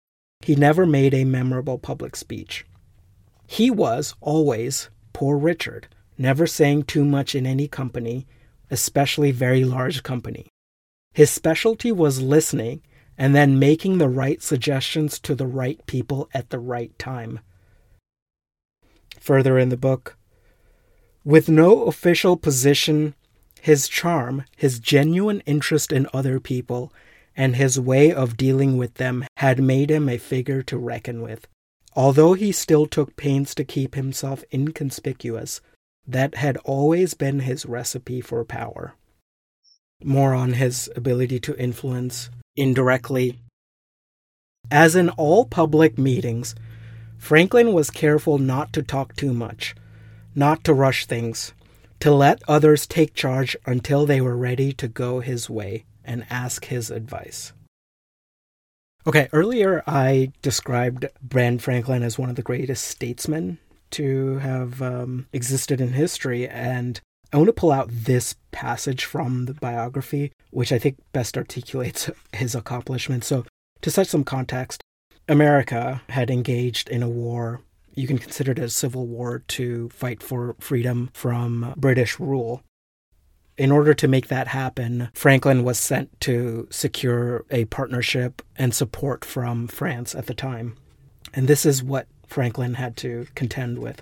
he 0.43 0.55
never 0.55 0.85
made 0.85 1.13
a 1.13 1.23
memorable 1.23 1.77
public 1.77 2.15
speech. 2.15 2.65
He 3.47 3.69
was 3.71 4.15
always 4.21 4.89
poor 5.13 5.37
Richard, 5.37 5.87
never 6.17 6.47
saying 6.47 6.83
too 6.83 7.05
much 7.05 7.35
in 7.35 7.45
any 7.45 7.67
company, 7.67 8.27
especially 8.69 9.31
very 9.31 9.63
large 9.63 10.03
company. 10.03 10.47
His 11.13 11.29
specialty 11.29 11.91
was 11.91 12.21
listening 12.21 12.81
and 13.17 13.35
then 13.35 13.59
making 13.59 13.97
the 13.97 14.09
right 14.09 14.41
suggestions 14.41 15.19
to 15.19 15.35
the 15.35 15.47
right 15.47 15.85
people 15.85 16.29
at 16.33 16.49
the 16.49 16.59
right 16.59 16.97
time. 16.97 17.39
Further 19.19 19.57
in 19.59 19.69
the 19.69 19.77
book, 19.77 20.17
with 21.23 21.47
no 21.47 21.83
official 21.83 22.35
position, 22.35 23.15
his 23.61 23.87
charm, 23.87 24.43
his 24.57 24.79
genuine 24.79 25.41
interest 25.45 25.93
in 25.93 26.07
other 26.13 26.39
people, 26.39 26.91
and 27.35 27.55
his 27.55 27.79
way 27.79 28.11
of 28.13 28.37
dealing 28.37 28.77
with 28.77 28.95
them 28.95 29.25
had 29.37 29.61
made 29.61 29.89
him 29.89 30.07
a 30.07 30.17
figure 30.17 30.61
to 30.63 30.77
reckon 30.77 31.21
with. 31.21 31.47
Although 31.95 32.33
he 32.33 32.51
still 32.51 32.85
took 32.85 33.15
pains 33.15 33.53
to 33.55 33.63
keep 33.63 33.95
himself 33.95 34.43
inconspicuous, 34.51 35.61
that 36.07 36.35
had 36.35 36.57
always 36.57 37.13
been 37.13 37.41
his 37.41 37.65
recipe 37.65 38.21
for 38.21 38.43
power. 38.43 38.95
More 40.03 40.33
on 40.33 40.53
his 40.53 40.89
ability 40.95 41.39
to 41.41 41.57
influence 41.57 42.29
indirectly. 42.55 43.39
As 44.69 44.95
in 44.95 45.09
all 45.09 45.45
public 45.45 45.97
meetings, 45.97 46.55
Franklin 47.17 47.73
was 47.73 47.89
careful 47.89 48.37
not 48.37 48.73
to 48.73 48.83
talk 48.83 49.15
too 49.15 49.33
much, 49.33 49.75
not 50.35 50.63
to 50.65 50.73
rush 50.73 51.05
things, 51.05 51.53
to 51.99 52.11
let 52.11 52.41
others 52.47 52.85
take 52.85 53.13
charge 53.13 53.55
until 53.65 54.05
they 54.05 54.19
were 54.19 54.35
ready 54.35 54.73
to 54.73 54.87
go 54.87 55.19
his 55.19 55.49
way 55.49 55.85
and 56.03 56.25
ask 56.29 56.65
his 56.65 56.89
advice. 56.91 57.53
Okay, 59.05 59.27
earlier 59.33 59.83
I 59.85 60.31
described 60.41 61.07
Ben 61.21 61.59
Franklin 61.59 62.03
as 62.03 62.17
one 62.17 62.29
of 62.29 62.37
the 62.37 62.41
greatest 62.41 62.85
statesmen 62.85 63.57
to 63.91 64.37
have 64.37 64.81
um, 64.81 65.27
existed 65.33 65.81
in 65.81 65.93
history, 65.93 66.47
and 66.47 67.01
I 67.33 67.37
want 67.37 67.47
to 67.47 67.53
pull 67.53 67.71
out 67.71 67.89
this 67.91 68.35
passage 68.51 69.03
from 69.03 69.45
the 69.45 69.53
biography, 69.53 70.31
which 70.51 70.71
I 70.71 70.79
think 70.79 70.97
best 71.11 71.37
articulates 71.37 72.09
his 72.33 72.55
accomplishments. 72.55 73.27
So, 73.27 73.45
to 73.81 73.91
set 73.91 74.07
some 74.07 74.23
context, 74.23 74.81
America 75.27 76.01
had 76.09 76.29
engaged 76.29 76.87
in 76.89 77.03
a 77.03 77.09
war. 77.09 77.61
You 77.95 78.07
can 78.07 78.17
consider 78.17 78.53
it 78.53 78.59
a 78.59 78.69
civil 78.69 79.05
war 79.05 79.43
to 79.49 79.89
fight 79.89 80.23
for 80.23 80.55
freedom 80.59 81.09
from 81.13 81.73
British 81.75 82.19
rule 82.19 82.63
in 83.57 83.71
order 83.71 83.93
to 83.93 84.07
make 84.07 84.27
that 84.27 84.47
happen, 84.47 85.09
Franklin 85.13 85.63
was 85.63 85.79
sent 85.79 86.19
to 86.21 86.67
secure 86.71 87.45
a 87.51 87.65
partnership 87.65 88.41
and 88.57 88.73
support 88.73 89.23
from 89.23 89.67
France 89.67 90.15
at 90.15 90.25
the 90.25 90.33
time. 90.33 90.75
And 91.33 91.47
this 91.47 91.65
is 91.65 91.83
what 91.83 92.07
Franklin 92.27 92.75
had 92.75 92.97
to 92.97 93.27
contend 93.35 93.79
with. 93.79 94.01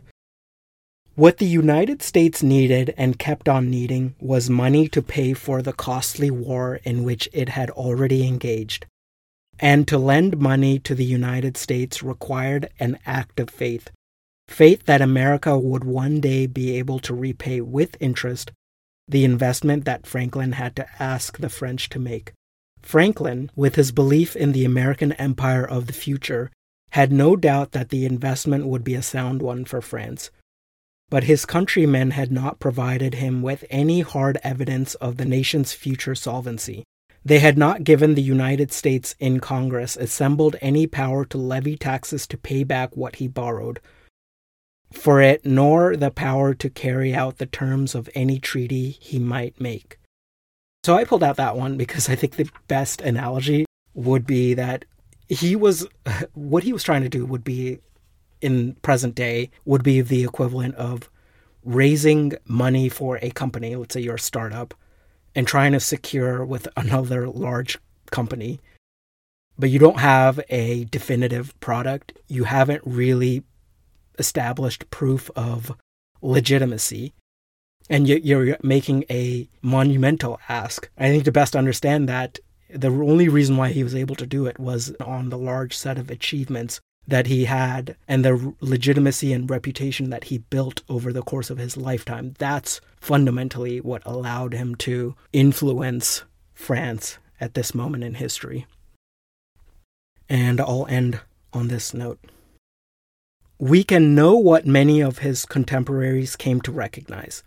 What 1.16 1.38
the 1.38 1.46
United 1.46 2.02
States 2.02 2.42
needed 2.42 2.94
and 2.98 3.20
kept 3.20 3.50
on 3.50 3.70
needing 3.70 4.16
was 4.20 4.50
money 4.50 4.88
to 4.88 5.02
pay 5.02 5.34
for 5.34 5.62
the 5.62 5.74
costly 5.74 6.32
war 6.32 6.80
in 6.84 7.04
which 7.04 7.28
it 7.34 7.50
had 7.50 7.70
already 7.72 8.26
engaged. 8.26 8.86
And 9.60 9.88
to 9.90 9.98
lend 9.98 10.38
money 10.40 10.80
to 10.80 10.96
the 10.96 11.04
United 11.04 11.58
States 11.58 12.02
required 12.02 12.70
an 12.80 12.98
act 13.06 13.40
of 13.40 13.50
faith 13.50 13.90
faith 14.48 14.84
that 14.86 15.02
America 15.02 15.58
would 15.58 15.86
one 15.86 16.20
day 16.20 16.46
be 16.46 16.78
able 16.78 17.00
to 17.00 17.14
repay 17.14 17.62
with 17.62 17.96
interest 18.02 18.52
the 19.12 19.26
investment 19.26 19.86
that 19.86 20.08
Franklin 20.08 20.54
had 20.54 20.76
to 20.78 20.88
ask 21.00 21.38
the 21.38 21.50
French 21.50 21.90
to 21.90 22.00
make. 22.00 22.32
Franklin, 22.82 23.52
with 23.56 23.76
his 23.76 23.92
belief 23.92 24.36
in 24.36 24.54
the 24.54 24.66
American 24.66 25.12
empire 25.14 25.68
of 25.68 25.88
the 25.88 25.94
future, 25.94 26.50
had 26.92 27.12
no 27.12 27.36
doubt 27.36 27.74
that 27.74 27.90
the 27.90 28.06
investment 28.06 28.66
would 28.66 28.84
be 28.84 28.96
a 28.96 29.02
sound 29.02 29.42
one 29.42 29.66
for 29.66 29.82
France. 29.82 30.32
But 31.10 31.26
his 31.26 31.46
countrymen 31.46 32.12
had 32.12 32.32
not 32.32 32.60
provided 32.60 33.16
him 33.16 33.42
with 33.42 33.66
any 33.70 34.00
hard 34.00 34.40
evidence 34.44 34.96
of 34.96 35.18
the 35.18 35.26
nation's 35.26 35.74
future 35.74 36.16
solvency. 36.16 36.84
They 37.24 37.40
had 37.40 37.58
not 37.58 37.84
given 37.84 38.16
the 38.16 38.22
United 38.22 38.72
States 38.72 39.14
in 39.20 39.40
Congress 39.40 39.96
assembled 39.96 40.56
any 40.62 40.88
power 40.88 41.24
to 41.26 41.38
levy 41.38 41.78
taxes 41.78 42.26
to 42.28 42.38
pay 42.38 42.64
back 42.64 42.98
what 42.98 43.18
he 43.18 43.28
borrowed, 43.28 43.80
for 44.92 45.22
it, 45.22 45.46
nor 45.46 45.96
the 45.96 46.12
power 46.12 46.54
to 46.54 46.70
carry 46.70 47.14
out 47.14 47.38
the 47.38 47.46
terms 47.46 47.96
of 47.96 48.10
any 48.14 48.40
treaty 48.40 48.92
he 48.92 49.20
might 49.20 49.60
make. 49.60 49.98
So 50.84 50.96
I 50.96 51.04
pulled 51.04 51.24
out 51.24 51.38
that 51.38 51.56
one 51.56 51.78
because 51.78 52.10
I 52.10 52.16
think 52.16 52.36
the 52.36 52.50
best 52.68 53.02
analogy 53.02 53.66
would 53.94 54.26
be 54.26 54.54
that 54.56 54.86
he 55.28 55.56
was, 55.56 55.88
what 56.34 56.64
he 56.64 56.74
was 56.74 56.84
trying 56.84 57.04
to 57.04 57.10
do 57.10 57.26
would 57.26 57.44
be, 57.44 57.80
in 58.42 58.74
present 58.82 59.16
day, 59.16 59.52
would 59.66 59.84
be 59.84 60.02
the 60.02 60.24
equivalent 60.24 60.76
of 60.76 61.10
raising 61.64 62.34
money 62.46 62.90
for 62.90 63.20
a 63.22 63.30
company, 63.32 63.76
let's 63.76 63.94
say 63.94 64.02
you're 64.02 64.16
a 64.16 64.20
startup, 64.20 64.74
and 65.36 65.48
trying 65.48 65.72
to 65.72 65.80
secure 65.80 66.44
with 66.44 66.68
another 66.76 67.30
large 67.30 67.78
company, 68.12 68.60
but 69.58 69.70
you 69.70 69.80
don't 69.80 70.00
have 70.00 70.40
a 70.50 70.86
definitive 70.86 71.58
product. 71.60 72.14
You 72.28 72.46
haven't 72.46 72.82
really 72.86 73.44
established 74.22 74.90
proof 74.92 75.30
of 75.36 75.76
legitimacy 76.22 77.14
and 77.90 78.08
you're 78.08 78.58
making 78.64 79.04
a 79.10 79.50
monumental 79.62 80.40
ask. 80.48 80.90
I 80.98 81.10
think 81.10 81.26
to 81.26 81.32
best 81.32 81.56
understand 81.56 82.08
that, 82.08 82.40
the 82.70 82.88
only 82.88 83.28
reason 83.28 83.58
why 83.58 83.70
he 83.70 83.84
was 83.84 83.96
able 83.96 84.16
to 84.16 84.26
do 84.26 84.46
it 84.46 84.58
was 84.58 84.96
on 85.02 85.28
the 85.28 85.38
large 85.38 85.76
set 85.76 85.98
of 85.98 86.10
achievements 86.10 86.80
that 87.06 87.28
he 87.28 87.46
had 87.46 87.98
and 88.08 88.24
the 88.24 88.54
legitimacy 88.62 89.34
and 89.34 89.50
reputation 89.50 90.10
that 90.12 90.26
he 90.26 90.38
built 90.38 90.84
over 90.88 91.12
the 91.12 91.24
course 91.24 91.50
of 91.50 91.58
his 91.58 91.76
lifetime. 91.76 92.34
That's 92.38 92.80
fundamentally 93.02 93.82
what 93.82 94.06
allowed 94.06 94.54
him 94.54 94.76
to 94.76 95.16
influence 95.34 96.24
France 96.54 97.18
at 97.42 97.56
this 97.56 97.76
moment 97.76 98.06
in 98.06 98.14
history. 98.14 98.68
And 100.30 100.62
I'll 100.62 100.88
end 100.88 101.20
on 101.52 101.68
this 101.68 101.94
note 101.94 102.20
we 103.62 103.84
can 103.84 104.16
know 104.16 104.36
what 104.36 104.66
many 104.66 105.02
of 105.02 105.20
his 105.20 105.46
contemporaries 105.46 106.36
came 106.36 106.60
to 106.60 106.72
recognize 106.72 107.44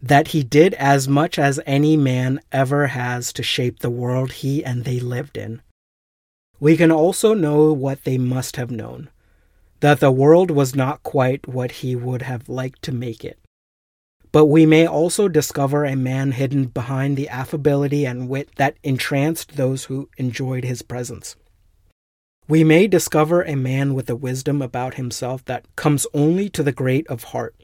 that 0.00 0.28
he 0.28 0.44
did 0.44 0.72
as 0.74 1.08
much 1.08 1.40
as 1.40 1.58
any 1.66 1.96
man 1.96 2.38
ever 2.52 2.86
has 2.86 3.32
to 3.32 3.42
shape 3.42 3.80
the 3.80 3.90
world 3.90 4.30
he 4.30 4.64
and 4.64 4.84
they 4.84 5.00
lived 5.00 5.36
in. 5.36 5.60
We 6.60 6.76
can 6.76 6.92
also 6.92 7.34
know 7.34 7.72
what 7.72 8.04
they 8.04 8.16
must 8.16 8.54
have 8.54 8.70
known 8.70 9.10
that 9.80 9.98
the 9.98 10.12
world 10.12 10.52
was 10.52 10.76
not 10.76 11.02
quite 11.02 11.48
what 11.48 11.72
he 11.72 11.96
would 11.96 12.22
have 12.22 12.48
liked 12.48 12.82
to 12.82 12.92
make 12.92 13.24
it. 13.24 13.38
But 14.30 14.46
we 14.46 14.66
may 14.66 14.86
also 14.86 15.26
discover 15.26 15.84
a 15.84 15.96
man 15.96 16.30
hidden 16.30 16.66
behind 16.66 17.16
the 17.16 17.28
affability 17.28 18.04
and 18.04 18.28
wit 18.28 18.50
that 18.54 18.76
entranced 18.84 19.56
those 19.56 19.86
who 19.86 20.10
enjoyed 20.16 20.62
his 20.62 20.82
presence. 20.82 21.34
We 22.50 22.64
may 22.64 22.88
discover 22.88 23.42
a 23.42 23.54
man 23.54 23.94
with 23.94 24.10
a 24.10 24.16
wisdom 24.16 24.60
about 24.60 24.94
himself 24.94 25.44
that 25.44 25.66
comes 25.76 26.04
only 26.12 26.48
to 26.48 26.64
the 26.64 26.72
great 26.72 27.06
of 27.06 27.22
heart. 27.30 27.54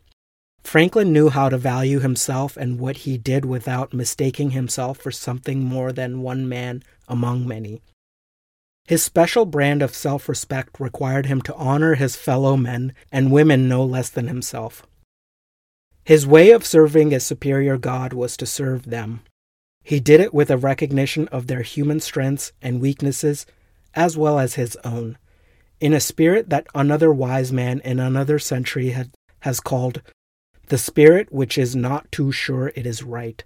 Franklin 0.63 1.13
knew 1.13 1.29
how 1.29 1.49
to 1.49 1.59
value 1.59 1.99
himself 1.99 2.57
and 2.57 2.79
what 2.79 2.99
he 2.99 3.19
did 3.19 3.45
without 3.45 3.93
mistaking 3.93 4.51
himself 4.51 4.99
for 4.99 5.11
something 5.11 5.65
more 5.65 5.91
than 5.91 6.23
one 6.23 6.49
man 6.49 6.85
among 7.09 7.49
many. 7.49 7.83
His 8.87 9.03
special 9.03 9.45
brand 9.45 9.83
of 9.83 9.93
self 9.93 10.29
respect 10.29 10.79
required 10.79 11.27
him 11.27 11.43
to 11.43 11.55
honor 11.57 11.97
his 11.97 12.15
fellow 12.15 12.57
men 12.57 12.95
and 13.11 13.33
women 13.33 13.69
no 13.69 13.85
less 13.85 14.09
than 14.09 14.29
himself. 14.29 14.87
His 16.05 16.29
way 16.29 16.53
of 16.53 16.65
serving 16.65 17.13
a 17.13 17.19
superior 17.19 17.77
God 17.77 18.13
was 18.13 18.37
to 18.37 18.47
serve 18.47 18.85
them. 18.85 19.23
He 19.83 19.99
did 19.99 20.21
it 20.21 20.33
with 20.33 20.49
a 20.49 20.57
recognition 20.57 21.27
of 21.29 21.49
their 21.49 21.63
human 21.63 21.99
strengths 21.99 22.53
and 22.63 22.81
weaknesses 22.81 23.47
as 23.97 24.17
well 24.17 24.39
as 24.39 24.55
his 24.55 24.77
own, 24.85 25.19
in 25.81 25.93
a 25.93 26.01
spirit 26.01 26.51
that 26.51 26.67
another 26.75 27.13
wise 27.13 27.53
man 27.53 27.81
in 27.81 27.99
another 27.99 28.39
century 28.39 28.91
had, 28.91 29.11
has 29.41 29.59
called 29.59 30.03
the 30.69 30.79
spirit 30.79 31.33
which 31.33 31.57
is 31.57 31.75
not 31.75 32.11
too 32.13 32.31
sure 32.31 32.69
it 32.75 32.87
is 32.87 33.03
right. 33.03 33.43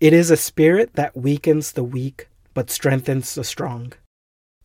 It 0.00 0.12
is 0.12 0.30
a 0.30 0.36
spirit 0.36 0.94
that 0.94 1.16
weakens 1.16 1.72
the 1.72 1.84
weak 1.84 2.28
but 2.54 2.70
strengthens 2.70 3.34
the 3.34 3.44
strong. 3.44 3.92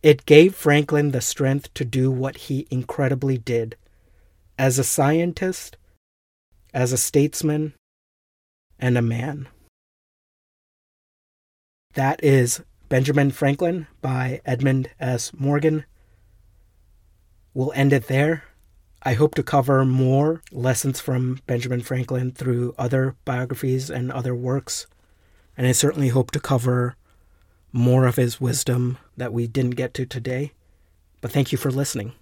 It 0.02 0.26
gave 0.26 0.54
Franklin 0.54 1.10
the 1.10 1.20
strength 1.20 1.72
to 1.74 1.84
do 1.84 2.10
what 2.10 2.36
he 2.36 2.66
incredibly 2.70 3.38
did 3.38 3.76
as 4.58 4.78
a 4.78 4.84
scientist, 4.84 5.76
as 6.72 6.92
a 6.92 6.98
statesman, 6.98 7.74
and 8.78 8.96
a 8.96 9.02
man. 9.02 9.48
That 11.94 12.22
is 12.22 12.62
Benjamin 12.88 13.32
Franklin 13.32 13.88
by 14.00 14.40
Edmund 14.44 14.90
S. 15.00 15.32
Morgan. 15.36 15.84
We'll 17.52 17.72
end 17.74 17.92
it 17.92 18.06
there. 18.06 18.44
I 19.02 19.14
hope 19.14 19.34
to 19.34 19.42
cover 19.42 19.84
more 19.84 20.42
lessons 20.52 21.00
from 21.00 21.40
Benjamin 21.46 21.80
Franklin 21.80 22.30
through 22.30 22.74
other 22.78 23.16
biographies 23.24 23.90
and 23.90 24.12
other 24.12 24.36
works. 24.36 24.86
And 25.56 25.66
I 25.66 25.72
certainly 25.72 26.08
hope 26.08 26.30
to 26.32 26.40
cover 26.40 26.94
more 27.72 28.06
of 28.06 28.16
his 28.16 28.40
wisdom 28.40 28.98
that 29.16 29.32
we 29.32 29.48
didn't 29.48 29.70
get 29.70 29.92
to 29.94 30.06
today. 30.06 30.52
But 31.20 31.32
thank 31.32 31.50
you 31.50 31.58
for 31.58 31.72
listening. 31.72 32.12